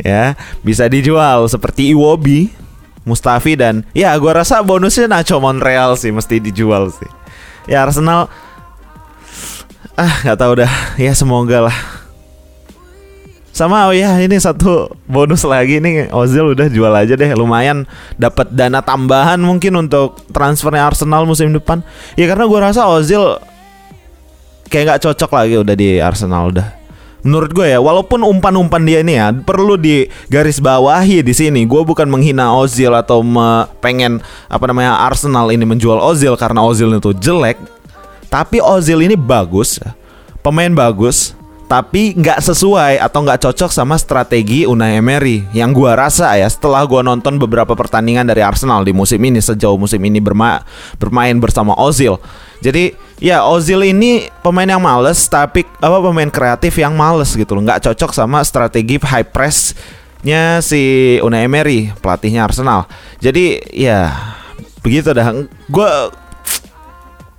Ya 0.00 0.36
bisa 0.60 0.88
dijual 0.88 1.48
seperti 1.48 1.92
Iwobi 1.92 2.63
Mustafi 3.04 3.52
dan 3.54 3.84
ya 3.92 4.16
gue 4.16 4.32
rasa 4.32 4.64
bonusnya 4.64 5.04
Nacho 5.04 5.36
Montreal 5.36 5.96
sih 6.00 6.08
mesti 6.08 6.40
dijual 6.40 6.88
sih. 6.88 7.08
Ya 7.68 7.84
Arsenal 7.84 8.32
ah 9.94 10.14
nggak 10.24 10.38
tahu 10.40 10.52
dah 10.64 10.72
ya 10.96 11.12
semoga 11.12 11.68
lah. 11.68 11.78
Sama 13.54 13.86
oh 13.86 13.94
ya 13.94 14.18
ini 14.18 14.34
satu 14.34 14.90
bonus 15.06 15.46
lagi 15.46 15.78
nih 15.78 16.10
Ozil 16.10 16.58
udah 16.58 16.66
jual 16.66 16.90
aja 16.90 17.14
deh 17.14 17.30
lumayan 17.38 17.86
dapat 18.18 18.50
dana 18.50 18.82
tambahan 18.82 19.38
mungkin 19.38 19.78
untuk 19.78 20.26
transfernya 20.34 20.90
Arsenal 20.90 21.22
musim 21.22 21.54
depan. 21.54 21.84
Ya 22.18 22.26
karena 22.26 22.50
gue 22.50 22.58
rasa 22.58 22.90
Ozil 22.90 23.38
kayak 24.66 24.84
nggak 24.90 25.00
cocok 25.06 25.30
lagi 25.30 25.54
udah 25.60 25.74
di 25.78 26.02
Arsenal 26.02 26.50
udah 26.50 26.83
menurut 27.24 27.50
gue 27.56 27.72
ya 27.72 27.80
walaupun 27.80 28.20
umpan-umpan 28.20 28.84
dia 28.84 29.00
ini 29.00 29.16
ya 29.16 29.32
perlu 29.32 29.80
di 29.80 30.06
garis 30.28 30.60
bawahi 30.60 31.24
di 31.24 31.32
sini. 31.32 31.64
Gue 31.64 31.82
bukan 31.82 32.06
menghina 32.06 32.52
Ozil 32.54 32.92
atau 32.92 33.24
me 33.24 33.66
pengen 33.80 34.20
apa 34.46 34.64
namanya 34.68 35.02
Arsenal 35.08 35.48
ini 35.50 35.64
menjual 35.64 35.98
Ozil 35.98 36.36
karena 36.36 36.60
Ozil 36.62 36.92
itu 36.92 37.10
jelek. 37.16 37.56
Tapi 38.28 38.60
Ozil 38.60 39.02
ini 39.02 39.16
bagus 39.16 39.80
pemain 40.44 40.70
bagus 40.70 41.32
tapi 41.64 42.12
nggak 42.12 42.44
sesuai 42.44 43.00
atau 43.00 43.24
nggak 43.24 43.40
cocok 43.40 43.72
sama 43.72 43.96
strategi 43.96 44.68
Unai 44.68 45.00
Emery. 45.00 45.48
Yang 45.56 45.70
gue 45.80 45.92
rasa 45.96 46.36
ya 46.36 46.46
setelah 46.46 46.84
gue 46.84 47.00
nonton 47.00 47.40
beberapa 47.40 47.72
pertandingan 47.72 48.28
dari 48.28 48.44
Arsenal 48.44 48.84
di 48.84 48.92
musim 48.92 49.18
ini 49.24 49.40
sejauh 49.40 49.80
musim 49.80 49.98
ini 50.04 50.20
berma 50.20 50.60
bermain 51.00 51.34
bersama 51.40 51.72
Ozil. 51.80 52.20
Jadi 52.60 52.92
ya 53.22 53.46
Ozil 53.46 53.82
ini 53.86 54.26
pemain 54.42 54.66
yang 54.66 54.82
males 54.82 55.26
tapi 55.30 55.66
apa 55.78 55.98
pemain 56.02 56.30
kreatif 56.30 56.74
yang 56.78 56.94
males 56.94 57.34
gitu 57.34 57.54
loh. 57.54 57.62
Nggak 57.62 57.90
cocok 57.90 58.10
sama 58.14 58.42
strategi 58.42 58.98
high 59.02 59.26
press 59.26 59.74
nya 60.24 60.64
si 60.64 61.14
Unai 61.20 61.44
Emery 61.44 61.92
pelatihnya 62.00 62.48
Arsenal. 62.48 62.88
Jadi 63.20 63.60
ya 63.70 64.10
begitu 64.80 65.12
dah. 65.12 65.30
Gue 65.68 65.90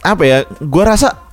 apa 0.06 0.24
ya 0.24 0.46
gue 0.46 0.84
rasa 0.86 1.26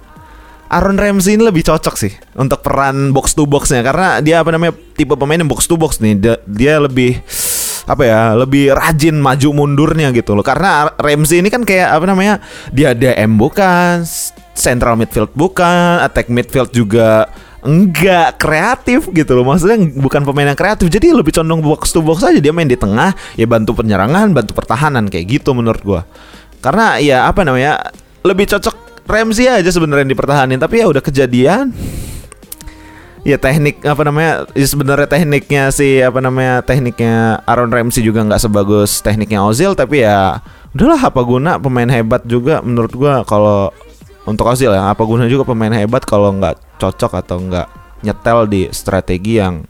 Aaron 0.73 0.97
Ramsey 0.97 1.37
ini 1.37 1.45
lebih 1.45 1.69
cocok 1.69 1.95
sih 2.01 2.13
untuk 2.33 2.65
peran 2.65 3.13
box 3.13 3.37
to 3.37 3.45
boxnya. 3.45 3.85
Karena 3.85 4.25
dia 4.25 4.41
apa 4.41 4.49
namanya 4.57 4.73
tipe 4.97 5.13
pemain 5.13 5.37
yang 5.37 5.51
box 5.53 5.69
to 5.69 5.77
box 5.77 6.01
nih. 6.01 6.17
Dia, 6.17 6.35
dia 6.49 6.75
lebih 6.81 7.21
apa 7.83 8.03
ya 8.07 8.33
lebih 8.39 8.73
rajin 8.73 9.21
maju 9.21 9.49
mundurnya 9.53 10.09
gitu 10.17 10.33
loh. 10.33 10.41
Karena 10.41 10.89
Ramsey 10.97 11.45
ini 11.45 11.53
kan 11.53 11.69
kayak 11.69 11.93
apa 11.93 12.05
namanya 12.09 12.41
dia 12.73 12.97
DM 12.97 13.37
bukan 13.37 14.09
central 14.53 15.01
midfield 15.01 15.33
bukan 15.33 16.01
attack 16.05 16.29
midfield 16.29 16.69
juga 16.73 17.29
enggak 17.63 18.43
kreatif 18.43 19.07
gitu 19.15 19.39
loh. 19.39 19.47
Maksudnya 19.47 19.79
bukan 19.97 20.27
pemain 20.27 20.51
yang 20.51 20.59
kreatif. 20.59 20.91
Jadi 20.91 21.15
lebih 21.15 21.31
condong 21.33 21.63
box 21.63 21.95
to 21.95 22.03
box 22.03 22.27
aja. 22.27 22.43
Dia 22.43 22.51
main 22.51 22.67
di 22.67 22.77
tengah 22.77 23.15
ya 23.39 23.47
bantu 23.47 23.79
penyerangan 23.81 24.35
bantu 24.35 24.53
pertahanan 24.53 25.07
kayak 25.07 25.41
gitu 25.41 25.55
menurut 25.55 25.83
gua. 25.83 26.03
Karena 26.59 26.99
ya 26.99 27.27
apa 27.31 27.47
namanya 27.47 27.95
lebih 28.27 28.51
cocok 28.51 29.07
Ramsey 29.07 29.47
aja 29.47 29.71
sebenarnya 29.71 30.07
dipertahanin. 30.11 30.59
Tapi 30.59 30.83
ya 30.83 30.87
udah 30.91 31.03
kejadian. 31.03 31.71
Ya 33.23 33.39
teknik 33.39 33.87
apa 33.87 34.03
namanya 34.03 34.51
ya 34.51 34.67
sebenarnya 34.67 35.07
tekniknya 35.07 35.71
si 35.71 36.03
apa 36.03 36.19
namanya 36.19 36.59
tekniknya 36.67 37.39
Aaron 37.47 37.71
Ramsey 37.71 38.03
juga 38.03 38.27
nggak 38.27 38.43
sebagus 38.43 38.99
tekniknya 38.99 39.47
Ozil. 39.47 39.79
Tapi 39.79 40.03
ya 40.03 40.43
udahlah 40.75 40.99
apa 40.99 41.23
guna 41.23 41.63
pemain 41.63 41.87
hebat 41.87 42.27
juga 42.27 42.59
menurut 42.67 42.91
gua 42.91 43.23
kalau 43.23 43.71
untuk 44.23 44.47
Ozil 44.47 44.71
ya 44.71 44.95
apa 44.95 45.03
guna 45.03 45.27
juga 45.27 45.43
pemain 45.49 45.73
hebat 45.75 46.07
kalau 46.07 46.31
nggak 46.39 46.79
cocok 46.79 47.13
atau 47.19 47.43
nggak 47.43 47.69
nyetel 48.07 48.47
di 48.51 48.63
strategi 48.71 49.39
yang 49.39 49.67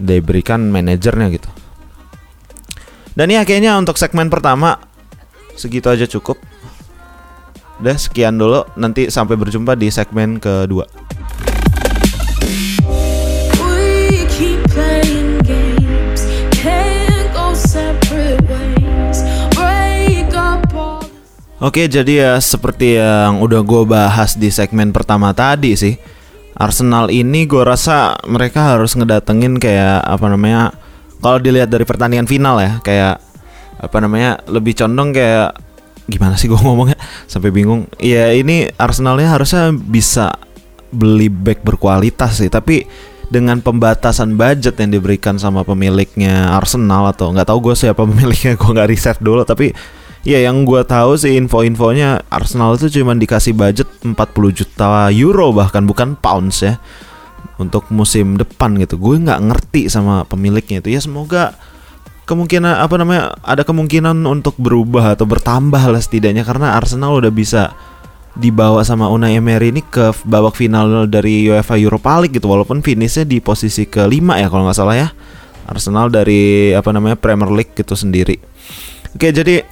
diberikan 0.00 0.68
manajernya 0.72 1.26
gitu. 1.32 1.50
Dan 3.12 3.28
ya 3.28 3.44
kayaknya 3.44 3.76
untuk 3.76 4.00
segmen 4.00 4.32
pertama 4.32 4.80
segitu 5.56 5.92
aja 5.92 6.08
cukup. 6.08 6.40
Udah 7.82 7.98
sekian 7.98 8.38
dulu, 8.38 8.62
nanti 8.78 9.10
sampai 9.10 9.34
berjumpa 9.34 9.74
di 9.74 9.90
segmen 9.90 10.38
kedua. 10.38 10.86
Oke, 21.62 21.86
jadi 21.86 22.26
ya 22.26 22.32
seperti 22.42 22.98
yang 22.98 23.38
udah 23.38 23.62
gue 23.62 23.82
bahas 23.86 24.34
di 24.34 24.50
segmen 24.50 24.90
pertama 24.90 25.30
tadi 25.30 25.78
sih, 25.78 25.94
Arsenal 26.58 27.06
ini 27.06 27.46
gue 27.46 27.62
rasa 27.62 28.18
mereka 28.26 28.74
harus 28.74 28.98
ngedatengin 28.98 29.62
kayak 29.62 30.02
apa 30.02 30.26
namanya, 30.26 30.74
kalau 31.22 31.38
dilihat 31.38 31.70
dari 31.70 31.86
pertandingan 31.86 32.26
final 32.26 32.58
ya, 32.58 32.82
kayak 32.82 33.22
apa 33.78 33.96
namanya 34.02 34.42
lebih 34.50 34.74
condong 34.74 35.14
kayak 35.14 35.54
gimana 36.10 36.34
sih 36.34 36.50
gue 36.50 36.58
ngomongnya? 36.66 36.98
Sampai 37.30 37.54
bingung. 37.54 37.86
Ya 38.02 38.34
ini 38.34 38.66
Arsenalnya 38.74 39.30
harusnya 39.30 39.70
bisa 39.70 40.34
beli 40.90 41.30
back 41.30 41.62
berkualitas 41.62 42.42
sih 42.42 42.50
tapi 42.50 42.90
dengan 43.30 43.62
pembatasan 43.62 44.34
budget 44.34 44.82
yang 44.82 44.98
diberikan 44.98 45.38
sama 45.38 45.62
pemiliknya 45.62 46.58
Arsenal 46.58 47.06
atau 47.14 47.30
nggak 47.30 47.46
tahu 47.46 47.70
gue 47.70 47.74
siapa 47.78 48.02
pemiliknya 48.02 48.58
gue 48.58 48.70
nggak 48.74 48.90
riset 48.90 49.18
dulu 49.22 49.46
tapi 49.46 49.70
ya 50.22 50.38
yang 50.38 50.62
gue 50.62 50.82
tahu 50.86 51.18
sih 51.18 51.34
info-infonya 51.34 52.26
Arsenal 52.30 52.78
itu 52.78 53.02
cuma 53.02 53.14
dikasih 53.18 53.54
budget 53.54 53.88
40 54.02 54.14
juta 54.54 55.10
euro 55.10 55.50
bahkan 55.50 55.82
bukan 55.82 56.14
pounds 56.14 56.62
ya 56.62 56.78
untuk 57.58 57.86
musim 57.90 58.38
depan 58.38 58.74
gitu. 58.78 58.98
Gue 58.98 59.18
nggak 59.18 59.40
ngerti 59.42 59.90
sama 59.90 60.26
pemiliknya 60.26 60.82
itu. 60.82 60.94
Ya 60.94 61.00
semoga 61.02 61.54
kemungkinan 62.26 62.80
apa 62.82 62.94
namanya 62.98 63.34
ada 63.42 63.66
kemungkinan 63.66 64.14
untuk 64.26 64.54
berubah 64.58 65.18
atau 65.18 65.26
bertambah 65.26 65.82
lah 65.90 66.02
setidaknya 66.02 66.46
karena 66.46 66.78
Arsenal 66.78 67.18
udah 67.18 67.32
bisa 67.34 67.74
dibawa 68.32 68.80
sama 68.80 69.12
Unai 69.12 69.36
Emery 69.36 69.76
ini 69.76 69.84
ke 69.84 70.16
babak 70.24 70.56
final 70.56 71.04
dari 71.04 71.50
UEFA 71.50 71.76
Europa 71.76 72.22
League 72.22 72.38
gitu. 72.38 72.48
Walaupun 72.48 72.80
finishnya 72.80 73.26
di 73.26 73.42
posisi 73.42 73.84
kelima 73.84 74.38
ya 74.38 74.48
kalau 74.48 74.66
nggak 74.66 74.78
salah 74.78 74.96
ya. 74.96 75.08
Arsenal 75.62 76.10
dari 76.10 76.74
apa 76.74 76.90
namanya 76.90 77.14
Premier 77.14 77.50
League 77.52 77.74
gitu 77.76 77.94
sendiri. 77.94 78.40
Oke 79.12 79.30
jadi 79.30 79.62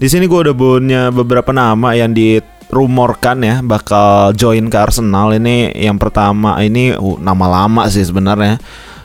di 0.00 0.08
sini 0.08 0.24
gue 0.24 0.40
udah 0.48 0.56
punya 0.56 1.02
beberapa 1.12 1.52
nama 1.52 1.92
yang 1.92 2.16
dirumorkan 2.16 3.44
ya 3.44 3.56
bakal 3.60 4.32
join 4.32 4.72
ke 4.72 4.78
Arsenal. 4.80 5.36
Ini 5.36 5.76
yang 5.76 6.00
pertama 6.00 6.56
ini 6.64 6.96
uh, 6.96 7.20
nama 7.20 7.46
lama 7.46 7.84
sih 7.92 8.04
sebenarnya. 8.04 8.56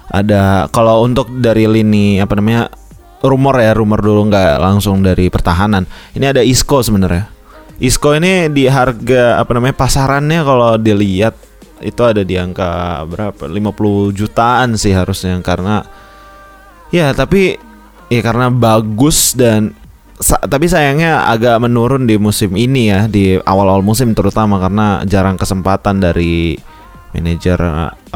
Ada 0.08 0.72
kalau 0.72 1.04
untuk 1.04 1.28
dari 1.36 1.68
lini 1.68 2.24
apa 2.24 2.40
namanya 2.40 2.72
rumor 3.20 3.60
ya 3.60 3.76
rumor 3.76 4.00
dulu 4.00 4.32
nggak 4.32 4.56
langsung 4.64 5.04
dari 5.04 5.28
pertahanan. 5.28 5.84
Ini 6.16 6.32
ada 6.32 6.40
Isco 6.40 6.80
sebenarnya. 6.80 7.28
Isco 7.76 8.16
ini 8.16 8.48
di 8.48 8.72
harga 8.72 9.44
apa 9.44 9.52
namanya 9.52 9.76
pasarannya 9.76 10.40
kalau 10.48 10.80
dilihat 10.80 11.36
itu 11.84 12.02
ada 12.08 12.24
di 12.24 12.40
angka 12.40 13.04
berapa? 13.04 13.52
50 13.52 14.16
jutaan 14.16 14.80
sih 14.80 14.96
harusnya 14.96 15.36
karena 15.44 15.84
ya 16.88 17.12
tapi 17.12 17.60
ya 18.08 18.22
karena 18.24 18.48
bagus 18.48 19.36
dan 19.36 19.76
sa 20.16 20.40
tapi 20.40 20.72
sayangnya 20.72 21.28
agak 21.28 21.60
menurun 21.60 22.08
di 22.08 22.16
musim 22.16 22.56
ini 22.56 22.88
ya 22.88 23.12
di 23.12 23.36
awal-awal 23.36 23.84
musim 23.84 24.16
terutama 24.16 24.58
karena 24.64 25.04
jarang 25.04 25.36
kesempatan 25.36 26.00
dari 26.00 26.56
manajer 27.12 27.60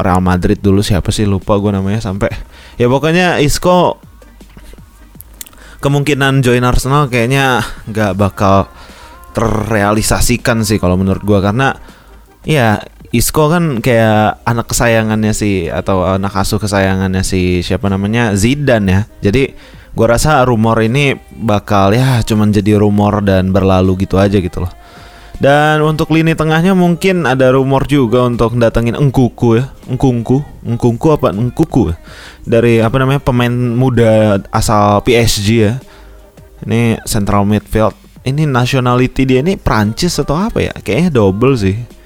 Real 0.00 0.20
Madrid 0.24 0.60
dulu 0.60 0.80
siapa 0.80 1.12
sih 1.12 1.28
lupa 1.28 1.60
gue 1.60 1.72
namanya 1.72 2.00
sampai 2.00 2.32
ya 2.80 2.88
pokoknya 2.88 3.40
Isco 3.44 4.00
kemungkinan 5.80 6.44
join 6.44 6.64
Arsenal 6.64 7.08
kayaknya 7.08 7.64
nggak 7.88 8.12
bakal 8.16 8.68
terrealisasikan 9.32 10.62
sih 10.62 10.76
kalau 10.76 11.00
menurut 11.00 11.24
gua 11.24 11.40
karena 11.40 11.74
ya 12.44 12.80
Isco 13.10 13.50
kan 13.50 13.82
kayak 13.82 14.46
anak 14.46 14.70
kesayangannya 14.70 15.34
si 15.34 15.66
atau 15.66 16.06
anak 16.06 16.30
asuh 16.30 16.62
kesayangannya 16.62 17.26
si 17.26 17.58
siapa 17.66 17.90
namanya 17.90 18.38
Zidane 18.38 18.86
ya. 18.86 19.00
Jadi 19.18 19.50
gua 19.92 20.16
rasa 20.16 20.42
rumor 20.46 20.78
ini 20.82 21.18
bakal 21.34 21.94
ya 21.94 22.22
cuman 22.22 22.54
jadi 22.54 22.78
rumor 22.78 23.24
dan 23.24 23.50
berlalu 23.50 24.06
gitu 24.06 24.16
aja 24.16 24.38
gitu 24.38 24.64
loh. 24.64 24.72
Dan 25.40 25.80
untuk 25.80 26.12
lini 26.12 26.36
tengahnya 26.36 26.76
mungkin 26.76 27.24
ada 27.24 27.48
rumor 27.56 27.88
juga 27.88 28.28
untuk 28.28 28.60
datengin 28.60 28.92
Engkuku 28.92 29.56
ya, 29.56 29.72
Engkungku, 29.88 30.44
Engkungku 30.60 31.16
apa 31.16 31.32
Engkuku 31.32 31.88
ya? 31.88 31.96
dari 32.44 32.84
apa 32.84 33.00
namanya 33.00 33.24
pemain 33.24 33.52
muda 33.52 34.36
asal 34.52 35.00
PSG 35.00 35.48
ya. 35.56 35.80
Ini 36.60 37.00
central 37.08 37.48
midfield. 37.48 37.96
Ini 38.20 38.44
nationality 38.44 39.24
dia 39.24 39.40
ini 39.40 39.56
Prancis 39.56 40.20
atau 40.20 40.36
apa 40.36 40.60
ya? 40.60 40.76
Kayaknya 40.76 41.08
double 41.08 41.56
sih 41.56 42.00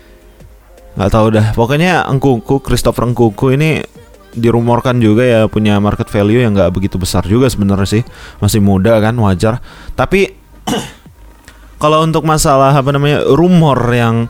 nggak 0.95 1.11
tahu 1.11 1.27
dah 1.35 1.47
pokoknya 1.59 2.07
Engkuku 2.07 2.63
Christopher 2.63 3.11
Engkuku 3.11 3.59
ini 3.59 3.83
dirumorkan 4.35 4.99
juga 4.99 5.23
ya 5.25 5.41
punya 5.47 5.79
market 5.79 6.11
value 6.11 6.43
yang 6.43 6.53
nggak 6.53 6.75
begitu 6.75 6.99
besar 6.99 7.25
juga 7.25 7.47
sebenarnya 7.49 7.89
sih. 7.89 8.03
Masih 8.43 8.61
muda 8.61 8.99
kan 9.01 9.15
wajar. 9.17 9.63
Tapi 9.95 10.35
kalau 11.83 12.03
untuk 12.03 12.27
masalah 12.27 12.75
apa 12.75 12.91
namanya 12.91 13.23
rumor 13.25 13.79
yang 13.95 14.29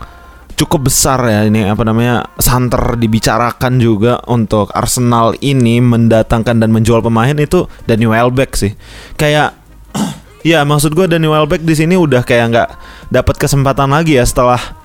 cukup 0.54 0.87
besar 0.87 1.18
ya 1.26 1.50
ini 1.50 1.66
apa 1.66 1.82
namanya 1.82 2.30
santer 2.38 2.94
dibicarakan 2.94 3.82
juga 3.82 4.23
untuk 4.30 4.70
Arsenal 4.70 5.34
ini 5.42 5.82
mendatangkan 5.82 6.62
dan 6.62 6.70
menjual 6.70 7.02
pemain 7.02 7.34
itu 7.34 7.66
Danny 7.88 8.06
Welbeck 8.06 8.54
sih. 8.54 8.73
Kayak 9.18 9.58
ya 10.46 10.62
maksud 10.62 10.94
gue 10.94 11.11
Danny 11.11 11.26
Welbeck 11.26 11.66
di 11.66 11.75
sini 11.75 11.99
udah 11.99 12.23
kayak 12.23 12.46
nggak 12.54 12.68
dapat 13.11 13.34
kesempatan 13.37 13.90
lagi 13.90 14.14
ya 14.14 14.25
setelah 14.25 14.84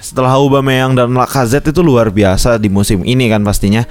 setelah 0.00 0.36
Aubameyang 0.36 0.94
dan 0.96 1.12
Lacazette 1.14 1.70
itu 1.70 1.80
luar 1.80 2.10
biasa 2.12 2.56
di 2.56 2.68
musim 2.70 3.02
ini 3.02 3.30
kan 3.30 3.42
pastinya. 3.42 3.84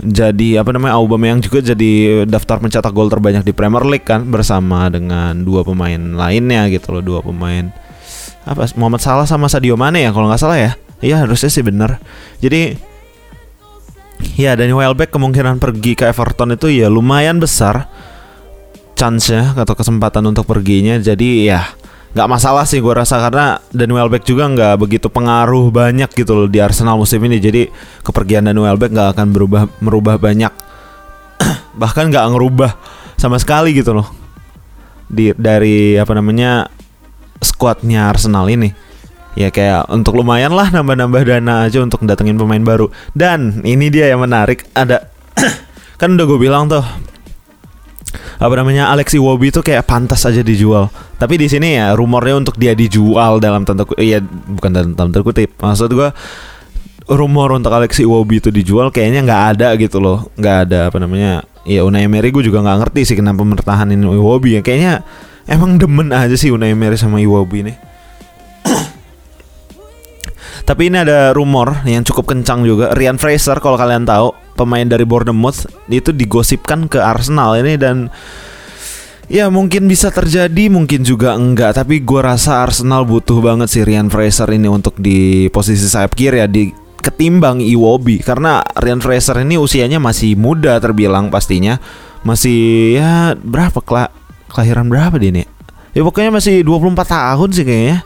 Jadi 0.00 0.56
apa 0.56 0.72
namanya 0.72 0.96
Aubameyang 0.96 1.44
juga 1.44 1.60
jadi 1.60 2.24
daftar 2.24 2.56
pencetak 2.56 2.88
gol 2.96 3.12
terbanyak 3.12 3.44
di 3.44 3.52
Premier 3.52 3.84
League 3.84 4.08
kan 4.08 4.24
bersama 4.24 4.88
dengan 4.88 5.36
dua 5.44 5.60
pemain 5.60 6.00
lainnya 6.00 6.72
gitu 6.72 6.96
loh, 6.96 7.02
dua 7.04 7.20
pemain 7.20 7.68
apa 8.48 8.72
Muhammad 8.80 9.04
Salah 9.04 9.28
sama 9.28 9.52
Sadio 9.52 9.76
Mane 9.76 10.00
ya 10.00 10.10
kalau 10.10 10.32
nggak 10.32 10.40
salah 10.40 10.56
ya. 10.56 10.72
Iya 11.00 11.24
harusnya 11.24 11.52
sih 11.52 11.64
bener. 11.64 12.00
Jadi 12.40 12.76
ya 14.36 14.56
Danny 14.56 14.72
Welbeck 14.72 15.12
kemungkinan 15.12 15.60
pergi 15.60 15.96
ke 15.96 16.08
Everton 16.08 16.56
itu 16.56 16.72
ya 16.72 16.88
lumayan 16.88 17.40
besar 17.40 17.88
chance-nya 18.96 19.56
atau 19.56 19.72
kesempatan 19.76 20.24
untuk 20.28 20.44
perginya. 20.44 20.96
Jadi 21.00 21.48
ya 21.48 21.64
nggak 22.10 22.26
masalah 22.26 22.66
sih 22.66 22.82
gue 22.82 22.90
rasa 22.90 23.22
karena 23.22 23.62
Daniel 23.70 24.06
Welbeck 24.06 24.26
juga 24.26 24.50
nggak 24.50 24.82
begitu 24.82 25.06
pengaruh 25.06 25.70
banyak 25.70 26.10
gitu 26.10 26.34
loh 26.34 26.48
di 26.50 26.58
Arsenal 26.58 26.98
musim 26.98 27.22
ini. 27.22 27.38
Jadi 27.38 27.70
kepergian 28.02 28.50
Daniel 28.50 28.66
Welbeck 28.66 28.90
nggak 28.90 29.14
akan 29.14 29.26
berubah 29.30 29.62
merubah 29.78 30.18
banyak. 30.18 30.50
Bahkan 31.80 32.10
nggak 32.10 32.26
ngerubah 32.34 32.70
sama 33.14 33.38
sekali 33.38 33.78
gitu 33.78 33.94
loh. 33.94 34.10
Di 35.06 35.30
dari 35.38 35.94
apa 35.94 36.10
namanya 36.18 36.66
skuadnya 37.38 38.10
Arsenal 38.10 38.50
ini. 38.50 38.74
Ya 39.38 39.54
kayak 39.54 39.86
untuk 39.94 40.18
lumayan 40.18 40.50
lah 40.50 40.74
nambah-nambah 40.74 41.22
dana 41.22 41.70
aja 41.70 41.78
untuk 41.78 42.02
datengin 42.02 42.34
pemain 42.34 42.62
baru. 42.62 42.90
Dan 43.14 43.62
ini 43.62 43.86
dia 43.86 44.10
yang 44.10 44.26
menarik. 44.26 44.66
Ada 44.74 45.06
kan 46.00 46.18
udah 46.18 46.26
gue 46.26 46.38
bilang 46.42 46.66
tuh 46.66 46.82
apa 48.40 48.54
namanya 48.58 48.90
Alexi 48.90 49.22
Wobi 49.22 49.54
itu 49.54 49.62
kayak 49.62 49.86
pantas 49.86 50.26
aja 50.26 50.42
dijual. 50.42 50.90
Tapi 51.16 51.38
di 51.38 51.46
sini 51.46 51.78
ya 51.78 51.94
rumornya 51.94 52.40
untuk 52.40 52.58
dia 52.58 52.74
dijual 52.74 53.38
dalam 53.38 53.62
tanda 53.62 53.86
kutip, 53.86 54.02
ya 54.02 54.18
bukan 54.24 54.70
dalam 54.70 54.92
tanda 54.98 55.20
kutip. 55.22 55.54
Maksud 55.60 55.90
gua 55.94 56.10
rumor 57.10 57.54
untuk 57.58 57.74
Alexi 57.74 58.06
Wobi 58.06 58.38
itu 58.38 58.54
dijual 58.54 58.94
kayaknya 58.94 59.26
nggak 59.26 59.42
ada 59.56 59.68
gitu 59.78 59.98
loh, 59.98 60.30
nggak 60.38 60.56
ada 60.68 60.78
apa 60.90 60.98
namanya. 61.02 61.42
Ya 61.68 61.84
Unai 61.84 62.08
Emery 62.08 62.32
gue 62.32 62.40
juga 62.40 62.64
nggak 62.64 62.88
ngerti 62.88 63.12
sih 63.12 63.16
kenapa 63.20 63.44
mempertahankan 63.44 64.00
Iwobi 64.00 64.56
ya. 64.56 64.60
Kayaknya 64.64 65.04
emang 65.44 65.76
demen 65.76 66.08
aja 66.08 66.32
sih 66.32 66.48
Unai 66.48 66.72
Emery 66.72 66.96
sama 66.96 67.20
Iwobi 67.20 67.68
ini. 67.68 67.74
Tapi 70.64 70.86
ini 70.86 71.02
ada 71.02 71.34
rumor 71.34 71.82
yang 71.84 72.06
cukup 72.06 72.30
kencang 72.30 72.62
juga. 72.62 72.94
Rian 72.94 73.18
Fraser 73.18 73.58
kalau 73.58 73.74
kalian 73.74 74.06
tahu 74.06 74.32
pemain 74.60 74.84
dari 74.84 75.08
Bournemouth 75.08 75.64
itu 75.88 76.12
digosipkan 76.12 76.84
ke 76.84 77.00
Arsenal 77.00 77.56
ini 77.56 77.80
dan 77.80 78.12
ya 79.32 79.48
mungkin 79.48 79.88
bisa 79.88 80.12
terjadi 80.12 80.68
mungkin 80.68 81.00
juga 81.00 81.32
enggak. 81.32 81.80
Tapi 81.80 82.04
gue 82.04 82.20
rasa 82.20 82.60
Arsenal 82.60 83.08
butuh 83.08 83.40
banget 83.40 83.72
si 83.72 83.80
Ryan 83.80 84.12
Fraser 84.12 84.52
ini 84.52 84.68
untuk 84.68 85.00
di 85.00 85.48
posisi 85.48 85.88
sayap 85.88 86.12
kiri 86.12 86.44
ya 86.44 86.46
di 86.46 86.68
ketimbang 87.00 87.64
Iwobi. 87.64 88.20
Karena 88.20 88.60
Ryan 88.76 89.00
Fraser 89.00 89.40
ini 89.40 89.56
usianya 89.56 89.96
masih 89.96 90.36
muda 90.36 90.76
terbilang 90.76 91.32
pastinya. 91.32 91.80
Masih 92.20 93.00
ya 93.00 93.32
berapa 93.32 93.80
kela 93.80 94.12
kelahiran 94.52 94.90
berapa 94.90 95.16
dia 95.16 95.32
nih 95.32 95.60
ya 95.94 96.02
pokoknya 96.06 96.30
masih 96.34 96.62
24 96.62 97.06
tahun 97.06 97.48
sih 97.54 97.64
kayaknya 97.66 97.98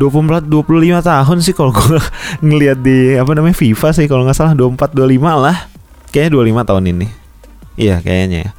24 0.00 0.48
25 0.48 1.04
tahun 1.04 1.36
sih 1.44 1.52
kalau 1.52 1.76
gue 1.76 2.00
ngelihat 2.46 2.80
di 2.80 3.20
apa 3.20 3.36
namanya 3.36 3.56
FIFA 3.60 3.88
sih 3.92 4.08
kalau 4.08 4.24
nggak 4.24 4.36
salah 4.36 4.56
24 4.56 4.96
25 4.96 5.44
lah. 5.44 5.68
Kayaknya 6.08 6.64
25 6.64 6.68
tahun 6.72 6.84
ini. 6.96 7.06
Iya, 7.76 7.96
kayaknya 8.00 8.38
ya. 8.48 8.50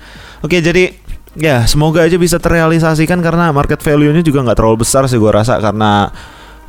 Oke, 0.46 0.62
jadi 0.62 0.94
ya 1.36 1.64
semoga 1.68 2.04
aja 2.04 2.16
bisa 2.20 2.38
terrealisasikan 2.38 3.20
karena 3.24 3.52
market 3.56 3.80
value-nya 3.80 4.24
juga 4.24 4.44
nggak 4.44 4.58
terlalu 4.58 4.84
besar 4.84 5.08
sih 5.08 5.16
gue 5.16 5.32
rasa 5.32 5.60
karena 5.64 6.12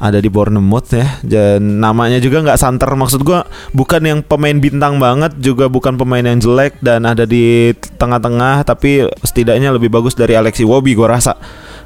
ada 0.03 0.19
di 0.19 0.27
Bournemouth 0.27 0.91
ya 0.91 1.07
dan 1.23 1.79
namanya 1.79 2.19
juga 2.19 2.43
nggak 2.43 2.59
santer 2.59 2.91
maksud 2.91 3.23
gue 3.23 3.39
bukan 3.71 4.03
yang 4.03 4.19
pemain 4.27 4.59
bintang 4.59 4.99
banget 4.99 5.31
juga 5.39 5.71
bukan 5.71 5.95
pemain 5.95 6.27
yang 6.27 6.43
jelek 6.43 6.75
dan 6.83 7.07
ada 7.07 7.23
di 7.23 7.71
tengah-tengah 8.03 8.67
tapi 8.67 9.07
setidaknya 9.23 9.71
lebih 9.71 9.95
bagus 9.95 10.19
dari 10.19 10.35
Alexi 10.35 10.67
Wobi 10.67 10.99
gue 10.99 11.07
rasa 11.07 11.39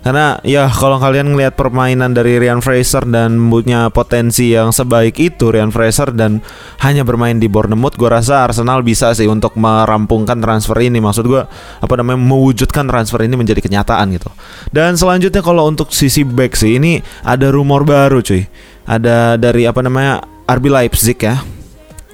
karena 0.07 0.38
ya 0.47 0.71
kalau 0.71 1.03
kalian 1.03 1.35
ngelihat 1.35 1.59
permainan 1.59 2.14
dari 2.14 2.38
Ryan 2.38 2.62
Fraser 2.62 3.03
dan 3.11 3.42
punya 3.51 3.90
potensi 3.90 4.55
yang 4.55 4.71
sebaik 4.71 5.19
itu 5.19 5.51
Ryan 5.51 5.75
Fraser 5.75 6.14
dan 6.14 6.47
hanya 6.79 7.03
bermain 7.03 7.42
di 7.42 7.51
Bournemouth, 7.51 7.99
gue 7.99 8.07
rasa 8.07 8.47
Arsenal 8.47 8.87
bisa 8.87 9.11
sih 9.19 9.27
untuk 9.27 9.59
merampungkan 9.59 10.38
transfer 10.38 10.79
ini. 10.79 11.03
Maksud 11.03 11.27
gue 11.27 11.42
apa 11.83 11.95
namanya 11.99 12.23
mewujudkan 12.23 12.87
transfer 12.87 13.19
ini 13.27 13.35
menjadi 13.35 13.59
kenyataan 13.59 14.14
gitu. 14.14 14.31
Dan 14.71 14.95
selanjutnya 14.95 15.42
kalau 15.42 15.66
untuk 15.66 15.90
sisi 15.90 16.23
back 16.23 16.55
sih 16.55 16.79
ini 16.79 17.03
ada 17.27 17.51
rumor 17.51 17.83
baru 17.83 18.23
cuy. 18.23 18.47
Ada 18.87 19.35
dari 19.35 19.66
apa 19.66 19.83
namanya 19.83 20.23
RB 20.47 20.71
Leipzig 20.71 21.19
ya. 21.19 21.42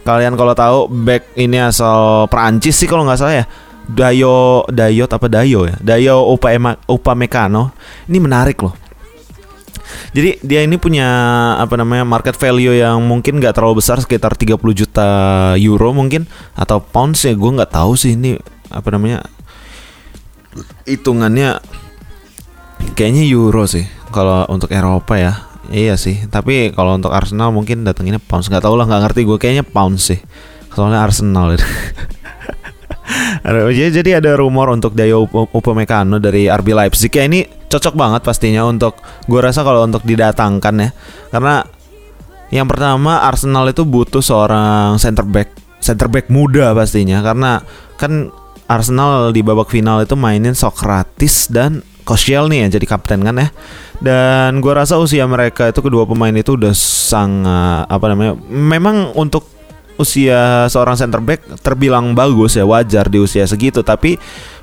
Kalian 0.09 0.33
kalau 0.41 0.57
tahu 0.57 0.79
back 0.89 1.37
ini 1.37 1.61
asal 1.61 2.25
Perancis 2.33 2.73
sih 2.73 2.89
kalau 2.89 3.05
nggak 3.05 3.21
salah 3.21 3.45
ya 3.45 3.47
Dayo 3.91 4.63
Dayot 4.71 5.11
apa 5.11 5.27
Dayo 5.27 5.67
ya? 5.67 5.75
Dayo 5.83 6.27
Upama 6.31 6.79
Upamecano 6.87 7.75
ini 8.07 8.19
menarik 8.23 8.63
loh. 8.63 8.75
Jadi 10.13 10.45
dia 10.45 10.61
ini 10.65 10.77
punya 10.77 11.09
apa 11.57 11.77
namanya 11.81 12.05
market 12.05 12.37
value 12.37 12.77
yang 12.77 13.01
mungkin 13.05 13.41
nggak 13.41 13.57
terlalu 13.57 13.81
besar 13.81 13.97
sekitar 14.01 14.37
30 14.37 14.61
juta 14.73 15.09
euro 15.57 15.97
mungkin 15.97 16.29
atau 16.53 16.85
pounds 16.85 17.25
ya 17.25 17.33
gue 17.33 17.51
nggak 17.51 17.73
tahu 17.73 17.97
sih 17.97 18.13
ini 18.17 18.37
apa 18.69 18.89
namanya 18.93 19.25
hitungannya 20.85 21.61
kayaknya 22.93 23.25
euro 23.25 23.65
sih 23.65 23.89
kalau 24.13 24.45
untuk 24.53 24.69
Eropa 24.73 25.17
ya. 25.17 25.35
Iya 25.73 25.97
sih 25.97 26.29
tapi 26.29 26.75
kalau 26.77 26.99
untuk 27.01 27.15
Arsenal 27.15 27.49
mungkin 27.49 27.85
datanginnya 27.89 28.21
pounds. 28.21 28.53
Nggak 28.53 28.69
tahu 28.69 28.77
lah 28.77 28.85
nggak 28.85 29.03
ngerti 29.09 29.21
gue 29.25 29.39
kayaknya 29.41 29.65
pounds 29.65 30.13
sih. 30.13 30.21
Soalnya 30.73 31.01
Arsenal 31.05 31.57
jadi 33.73 34.23
ada 34.23 34.39
rumor 34.39 34.71
untuk 34.71 34.95
Dayo 34.95 35.27
Upamecano 35.31 36.23
dari 36.23 36.47
RB 36.47 36.69
Leipzig. 36.73 37.13
Ya 37.13 37.25
ini 37.27 37.45
cocok 37.45 37.95
banget 37.97 38.21
pastinya 38.23 38.67
untuk 38.69 38.99
gue 39.27 39.41
rasa 39.41 39.65
kalau 39.65 39.85
untuk 39.85 40.05
didatangkan 40.05 40.75
ya. 40.79 40.91
Karena 41.33 41.65
yang 42.53 42.69
pertama 42.69 43.25
Arsenal 43.25 43.65
itu 43.73 43.89
butuh 43.89 44.21
seorang 44.21 45.01
center 45.01 45.25
back 45.25 45.53
center 45.81 46.07
back 46.07 46.29
muda 46.29 46.77
pastinya. 46.77 47.25
Karena 47.25 47.59
kan 47.97 48.31
Arsenal 48.69 49.35
di 49.35 49.45
babak 49.45 49.69
final 49.69 50.01
itu 50.05 50.17
mainin 50.17 50.57
Socrates 50.57 51.51
dan 51.53 51.85
Koscielny 52.03 52.67
ya 52.67 52.69
jadi 52.69 52.87
kapten 52.87 53.23
kan 53.23 53.37
ya. 53.39 53.49
Dan 54.03 54.59
gue 54.59 54.73
rasa 54.75 54.99
usia 54.99 55.23
mereka 55.31 55.71
itu 55.71 55.79
kedua 55.79 56.03
pemain 56.05 56.35
itu 56.35 56.59
udah 56.59 56.75
sangat 56.75 57.87
apa 57.87 58.05
namanya 58.11 58.35
memang 58.51 59.15
untuk 59.15 59.47
usia 60.01 60.67
seorang 60.73 60.97
center 60.97 61.21
back 61.21 61.61
terbilang 61.61 62.17
bagus 62.17 62.57
ya 62.57 62.65
wajar 62.65 63.09
di 63.09 63.19
usia 63.21 63.45
segitu. 63.45 63.85
Tapi 63.85 64.17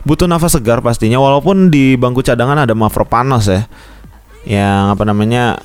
butuh 0.04 0.26
nafas 0.26 0.58
segar 0.58 0.82
pastinya 0.82 1.22
walaupun 1.22 1.70
di 1.70 2.00
bangku 2.00 2.26
cadangan 2.26 2.66
ada 2.66 2.74
Mavropanos 2.74 3.50
ya 3.50 3.68
yang 4.48 4.96
apa 4.96 5.04
namanya 5.06 5.60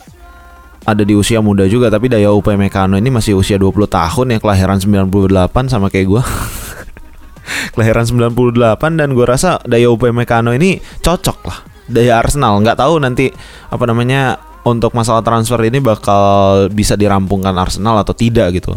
ada 0.85 1.03
di 1.03 1.17
usia 1.17 1.41
muda 1.41 1.65
juga. 1.65 1.89
Tapi 1.89 2.13
Daya 2.13 2.31
Upamecano 2.33 3.01
ini 3.01 3.09
masih 3.09 3.39
usia 3.39 3.57
20 3.57 3.89
tahun 3.89 4.27
ya 4.37 4.39
kelahiran 4.41 4.79
98 4.81 5.73
sama 5.73 5.89
kayak 5.89 6.07
gue 6.09 6.23
kelahiran 7.75 8.05
98 8.05 9.01
dan 9.01 9.09
gue 9.13 9.27
rasa 9.27 9.61
daya 9.65 9.89
Upamecano 9.89 10.53
ini 10.53 10.79
cocok 11.01 11.39
lah. 11.49 11.59
Daya 11.85 12.17
Arsenal 12.17 12.65
nggak 12.65 12.81
tahu 12.81 12.97
nanti 12.97 13.29
apa 13.69 13.85
namanya 13.85 14.41
untuk 14.65 14.97
masalah 14.97 15.21
transfer 15.21 15.61
ini 15.69 15.79
bakal 15.85 16.67
bisa 16.73 16.97
dirampungkan 16.97 17.53
Arsenal 17.53 18.01
atau 18.01 18.17
tidak 18.17 18.57
gitu 18.57 18.73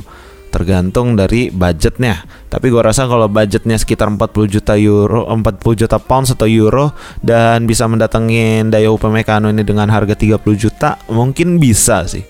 tergantung 0.48 1.14
dari 1.14 1.52
budgetnya. 1.52 2.24
Tapi 2.48 2.72
gue 2.72 2.82
rasa 2.82 3.06
kalau 3.06 3.28
budgetnya 3.28 3.76
sekitar 3.76 4.08
40 4.08 4.48
juta 4.48 4.74
euro, 4.80 5.28
40 5.28 5.82
juta 5.84 5.98
pounds 6.00 6.34
atau 6.34 6.48
euro 6.48 6.96
dan 7.20 7.68
bisa 7.68 7.86
mendatengin 7.86 8.72
Dayo 8.72 8.96
Upamecano 8.96 9.52
ini 9.52 9.62
dengan 9.62 9.92
harga 9.92 10.16
30 10.16 10.40
juta, 10.56 10.98
mungkin 11.12 11.60
bisa 11.60 12.08
sih. 12.08 12.24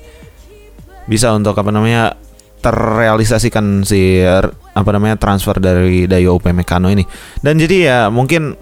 Bisa 1.07 1.31
untuk 1.31 1.55
apa 1.55 1.71
namanya 1.71 2.17
terrealisasikan 2.57 3.85
si 3.85 4.19
apa 4.25 4.89
namanya 4.91 5.15
transfer 5.15 5.61
dari 5.61 6.09
Dayo 6.09 6.35
Upamecano 6.35 6.89
ini. 6.89 7.05
Dan 7.39 7.61
jadi 7.61 7.77
ya 7.77 7.99
mungkin 8.09 8.57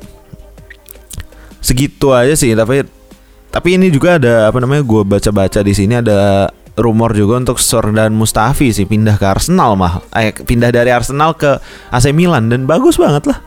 segitu 1.63 2.13
aja 2.13 2.38
sih, 2.38 2.54
tapi 2.54 2.86
tapi 3.50 3.80
ini 3.80 3.88
juga 3.88 4.20
ada 4.20 4.52
apa 4.52 4.60
namanya 4.60 4.84
gue 4.84 5.02
baca-baca 5.08 5.63
di 5.63 5.72
sini 5.72 5.96
ada 5.96 6.52
rumor 6.76 7.16
juga 7.16 7.40
untuk 7.40 7.58
Sordan 7.58 8.12
Mustafi 8.12 8.76
sih 8.76 8.84
pindah 8.84 9.16
ke 9.16 9.26
Arsenal 9.26 9.80
mah. 9.80 10.04
Eh 10.12 10.36
pindah 10.36 10.72
dari 10.72 10.92
Arsenal 10.92 11.36
ke 11.36 11.60
AC 11.92 12.12
Milan 12.12 12.52
dan 12.52 12.68
bagus 12.68 13.00
banget 13.00 13.32
lah. 13.32 13.40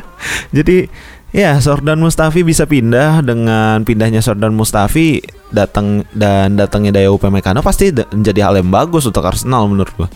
Jadi 0.56 0.86
ya 1.30 1.56
Sordan 1.62 2.02
Mustafi 2.02 2.42
bisa 2.42 2.66
pindah 2.66 3.22
dengan 3.22 3.86
pindahnya 3.86 4.20
Sordan 4.20 4.52
Mustafi 4.52 5.22
datang 5.54 6.02
dan 6.12 6.58
datangnya 6.58 6.98
Daya 6.98 7.14
Upamecano 7.14 7.62
pasti 7.62 7.94
menjadi 7.94 8.50
hal 8.50 8.58
yang 8.58 8.70
bagus 8.70 9.06
untuk 9.06 9.22
Arsenal 9.22 9.70
menurut 9.70 9.94
gua. 9.94 10.10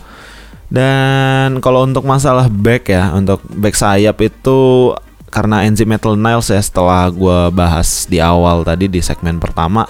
Dan 0.67 1.63
kalau 1.63 1.87
untuk 1.87 2.03
masalah 2.03 2.51
back 2.51 2.91
ya, 2.91 3.15
untuk 3.15 3.39
back 3.47 3.71
sayap 3.71 4.19
itu 4.19 4.91
karena 5.31 5.63
Enzi 5.63 5.87
Metal 5.87 6.15
Niles 6.15 6.51
ya 6.51 6.59
setelah 6.59 7.07
gue 7.11 7.51
bahas 7.51 8.07
di 8.07 8.19
awal 8.19 8.63
tadi 8.63 8.87
di 8.87 9.03
segmen 9.03 9.39
pertama 9.39 9.83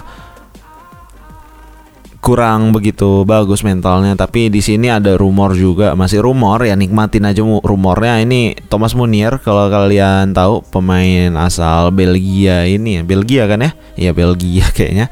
kurang 2.28 2.76
begitu 2.76 3.24
bagus 3.24 3.64
mentalnya 3.64 4.12
tapi 4.12 4.52
di 4.52 4.60
sini 4.60 4.92
ada 4.92 5.16
rumor 5.16 5.56
juga 5.56 5.96
masih 5.96 6.20
rumor 6.20 6.60
ya 6.60 6.76
nikmatin 6.76 7.24
aja 7.24 7.40
rumornya. 7.40 8.20
Ini 8.20 8.68
Thomas 8.68 8.92
Munier 8.92 9.40
kalau 9.40 9.72
kalian 9.72 10.36
tahu 10.36 10.60
pemain 10.68 11.32
asal 11.40 11.88
Belgia 11.88 12.68
ini 12.68 13.00
ya 13.00 13.02
Belgia 13.08 13.48
kan 13.48 13.64
ya? 13.64 13.72
Ya 13.96 14.12
Belgia 14.12 14.68
kayaknya. 14.76 15.08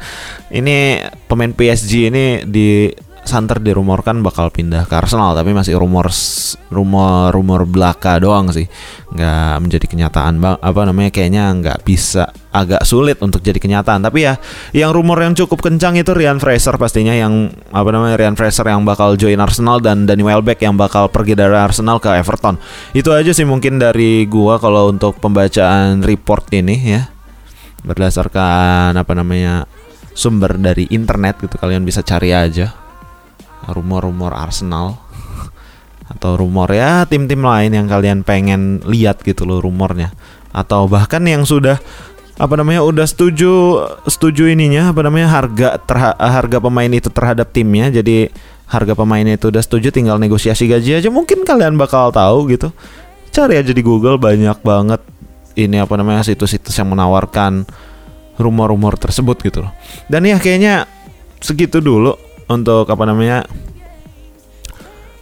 Ini 0.52 1.08
pemain 1.24 1.56
PSG 1.56 2.12
ini 2.12 2.44
di 2.44 2.92
Santer 3.26 3.58
dirumorkan 3.58 4.22
bakal 4.22 4.54
pindah 4.54 4.86
ke 4.86 4.94
Arsenal 4.94 5.34
tapi 5.34 5.50
masih 5.50 5.74
rumor 5.74 6.06
rumor 6.70 7.34
rumor 7.34 7.66
belaka 7.66 8.22
doang 8.22 8.54
sih. 8.54 8.70
Nggak 9.10 9.54
menjadi 9.58 9.86
kenyataan 9.90 10.38
bang 10.38 10.54
apa 10.62 10.80
namanya 10.86 11.10
kayaknya 11.10 11.50
nggak 11.58 11.82
bisa 11.82 12.30
agak 12.54 12.86
sulit 12.86 13.18
untuk 13.18 13.42
jadi 13.42 13.58
kenyataan. 13.58 14.06
Tapi 14.06 14.30
ya 14.30 14.38
yang 14.70 14.94
rumor 14.94 15.18
yang 15.18 15.34
cukup 15.34 15.58
kencang 15.58 15.98
itu 15.98 16.14
Ryan 16.14 16.38
Fraser 16.38 16.78
pastinya 16.78 17.18
yang 17.18 17.50
apa 17.74 17.90
namanya 17.90 18.14
Ryan 18.14 18.38
Fraser 18.38 18.70
yang 18.70 18.86
bakal 18.86 19.18
join 19.18 19.42
Arsenal 19.42 19.82
dan 19.82 20.06
Danny 20.06 20.22
Welbeck 20.22 20.62
yang 20.62 20.78
bakal 20.78 21.10
pergi 21.10 21.34
dari 21.34 21.58
Arsenal 21.58 21.98
ke 21.98 22.14
Everton. 22.14 22.62
Itu 22.94 23.10
aja 23.10 23.34
sih 23.34 23.42
mungkin 23.42 23.82
dari 23.82 24.22
gua 24.30 24.62
kalau 24.62 24.94
untuk 24.94 25.18
pembacaan 25.18 26.06
report 26.06 26.46
ini 26.54 26.76
ya. 26.94 27.10
Berdasarkan 27.82 28.94
apa 28.94 29.12
namanya 29.18 29.66
sumber 30.14 30.54
dari 30.62 30.86
internet 30.94 31.42
gitu 31.42 31.58
kalian 31.58 31.82
bisa 31.82 32.00
cari 32.00 32.30
aja 32.32 32.85
rumor-rumor 33.70 34.34
Arsenal. 34.34 34.98
Atau 36.06 36.38
rumor 36.38 36.70
ya 36.70 37.02
tim-tim 37.10 37.42
lain 37.42 37.74
yang 37.74 37.90
kalian 37.90 38.22
pengen 38.22 38.78
lihat 38.86 39.26
gitu 39.26 39.42
loh 39.42 39.58
rumornya. 39.58 40.14
Atau 40.54 40.86
bahkan 40.86 41.22
yang 41.26 41.42
sudah 41.42 41.82
apa 42.36 42.54
namanya 42.54 42.84
udah 42.84 43.08
setuju 43.08 43.80
setuju 44.04 44.52
ininya 44.52 44.92
apa 44.92 45.00
namanya 45.08 45.32
harga 45.32 45.80
terha, 45.82 46.12
harga 46.14 46.62
pemain 46.62 46.92
itu 46.92 47.10
terhadap 47.10 47.50
timnya. 47.50 47.90
Jadi 47.90 48.30
harga 48.66 48.98
pemainnya 48.98 49.38
itu 49.38 49.50
udah 49.50 49.62
setuju 49.62 49.90
tinggal 49.90 50.18
negosiasi 50.18 50.70
gaji 50.70 51.02
aja. 51.02 51.08
Mungkin 51.10 51.42
kalian 51.42 51.74
bakal 51.74 52.10
tahu 52.14 52.50
gitu. 52.54 52.70
Cari 53.34 53.58
aja 53.58 53.74
di 53.74 53.82
Google 53.82 54.16
banyak 54.16 54.62
banget 54.62 55.02
ini 55.56 55.80
apa 55.80 55.96
namanya 55.96 56.22
situs-situs 56.22 56.76
yang 56.76 56.92
menawarkan 56.92 57.66
rumor-rumor 58.36 59.00
tersebut 59.00 59.40
gitu 59.42 59.64
loh. 59.64 59.72
Dan 60.06 60.28
ya 60.28 60.36
kayaknya 60.36 60.84
segitu 61.40 61.80
dulu 61.80 62.25
untuk 62.46 62.86
apa 62.90 63.04
namanya 63.06 63.46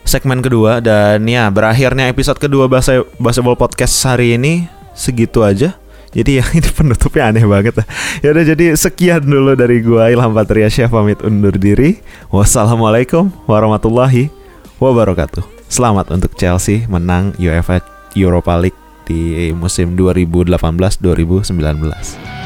segmen 0.05 0.45
kedua 0.45 0.85
dan 0.85 1.25
ya 1.25 1.49
berakhirnya 1.49 2.13
episode 2.13 2.37
kedua 2.37 2.69
bahasa 2.69 3.01
Baseball 3.17 3.57
Podcast 3.57 3.97
hari 4.05 4.37
ini 4.37 4.69
segitu 4.93 5.43
aja. 5.43 5.75
Jadi 6.15 6.39
ya 6.39 6.47
ini 6.57 6.71
penutupnya 6.71 7.35
aneh 7.35 7.43
banget 7.43 7.83
Ya 8.23 8.31
udah 8.31 8.47
jadi 8.47 8.79
sekian 8.79 9.27
dulu 9.27 9.59
dari 9.59 9.83
gua 9.83 10.15
Ilham 10.15 10.31
Patria 10.31 10.71
Syah 10.71 10.87
pamit 10.87 11.19
undur 11.27 11.59
diri. 11.59 11.99
Wassalamualaikum 12.31 13.35
warahmatullahi 13.51 14.31
wabarakatuh. 14.79 15.43
Selamat 15.67 16.15
untuk 16.15 16.39
Chelsea 16.39 16.87
menang 16.87 17.35
UEFA 17.35 17.83
Europa 18.15 18.55
League 18.55 18.79
di 19.11 19.51
musim 19.51 19.99
2018-2019. 19.99 22.44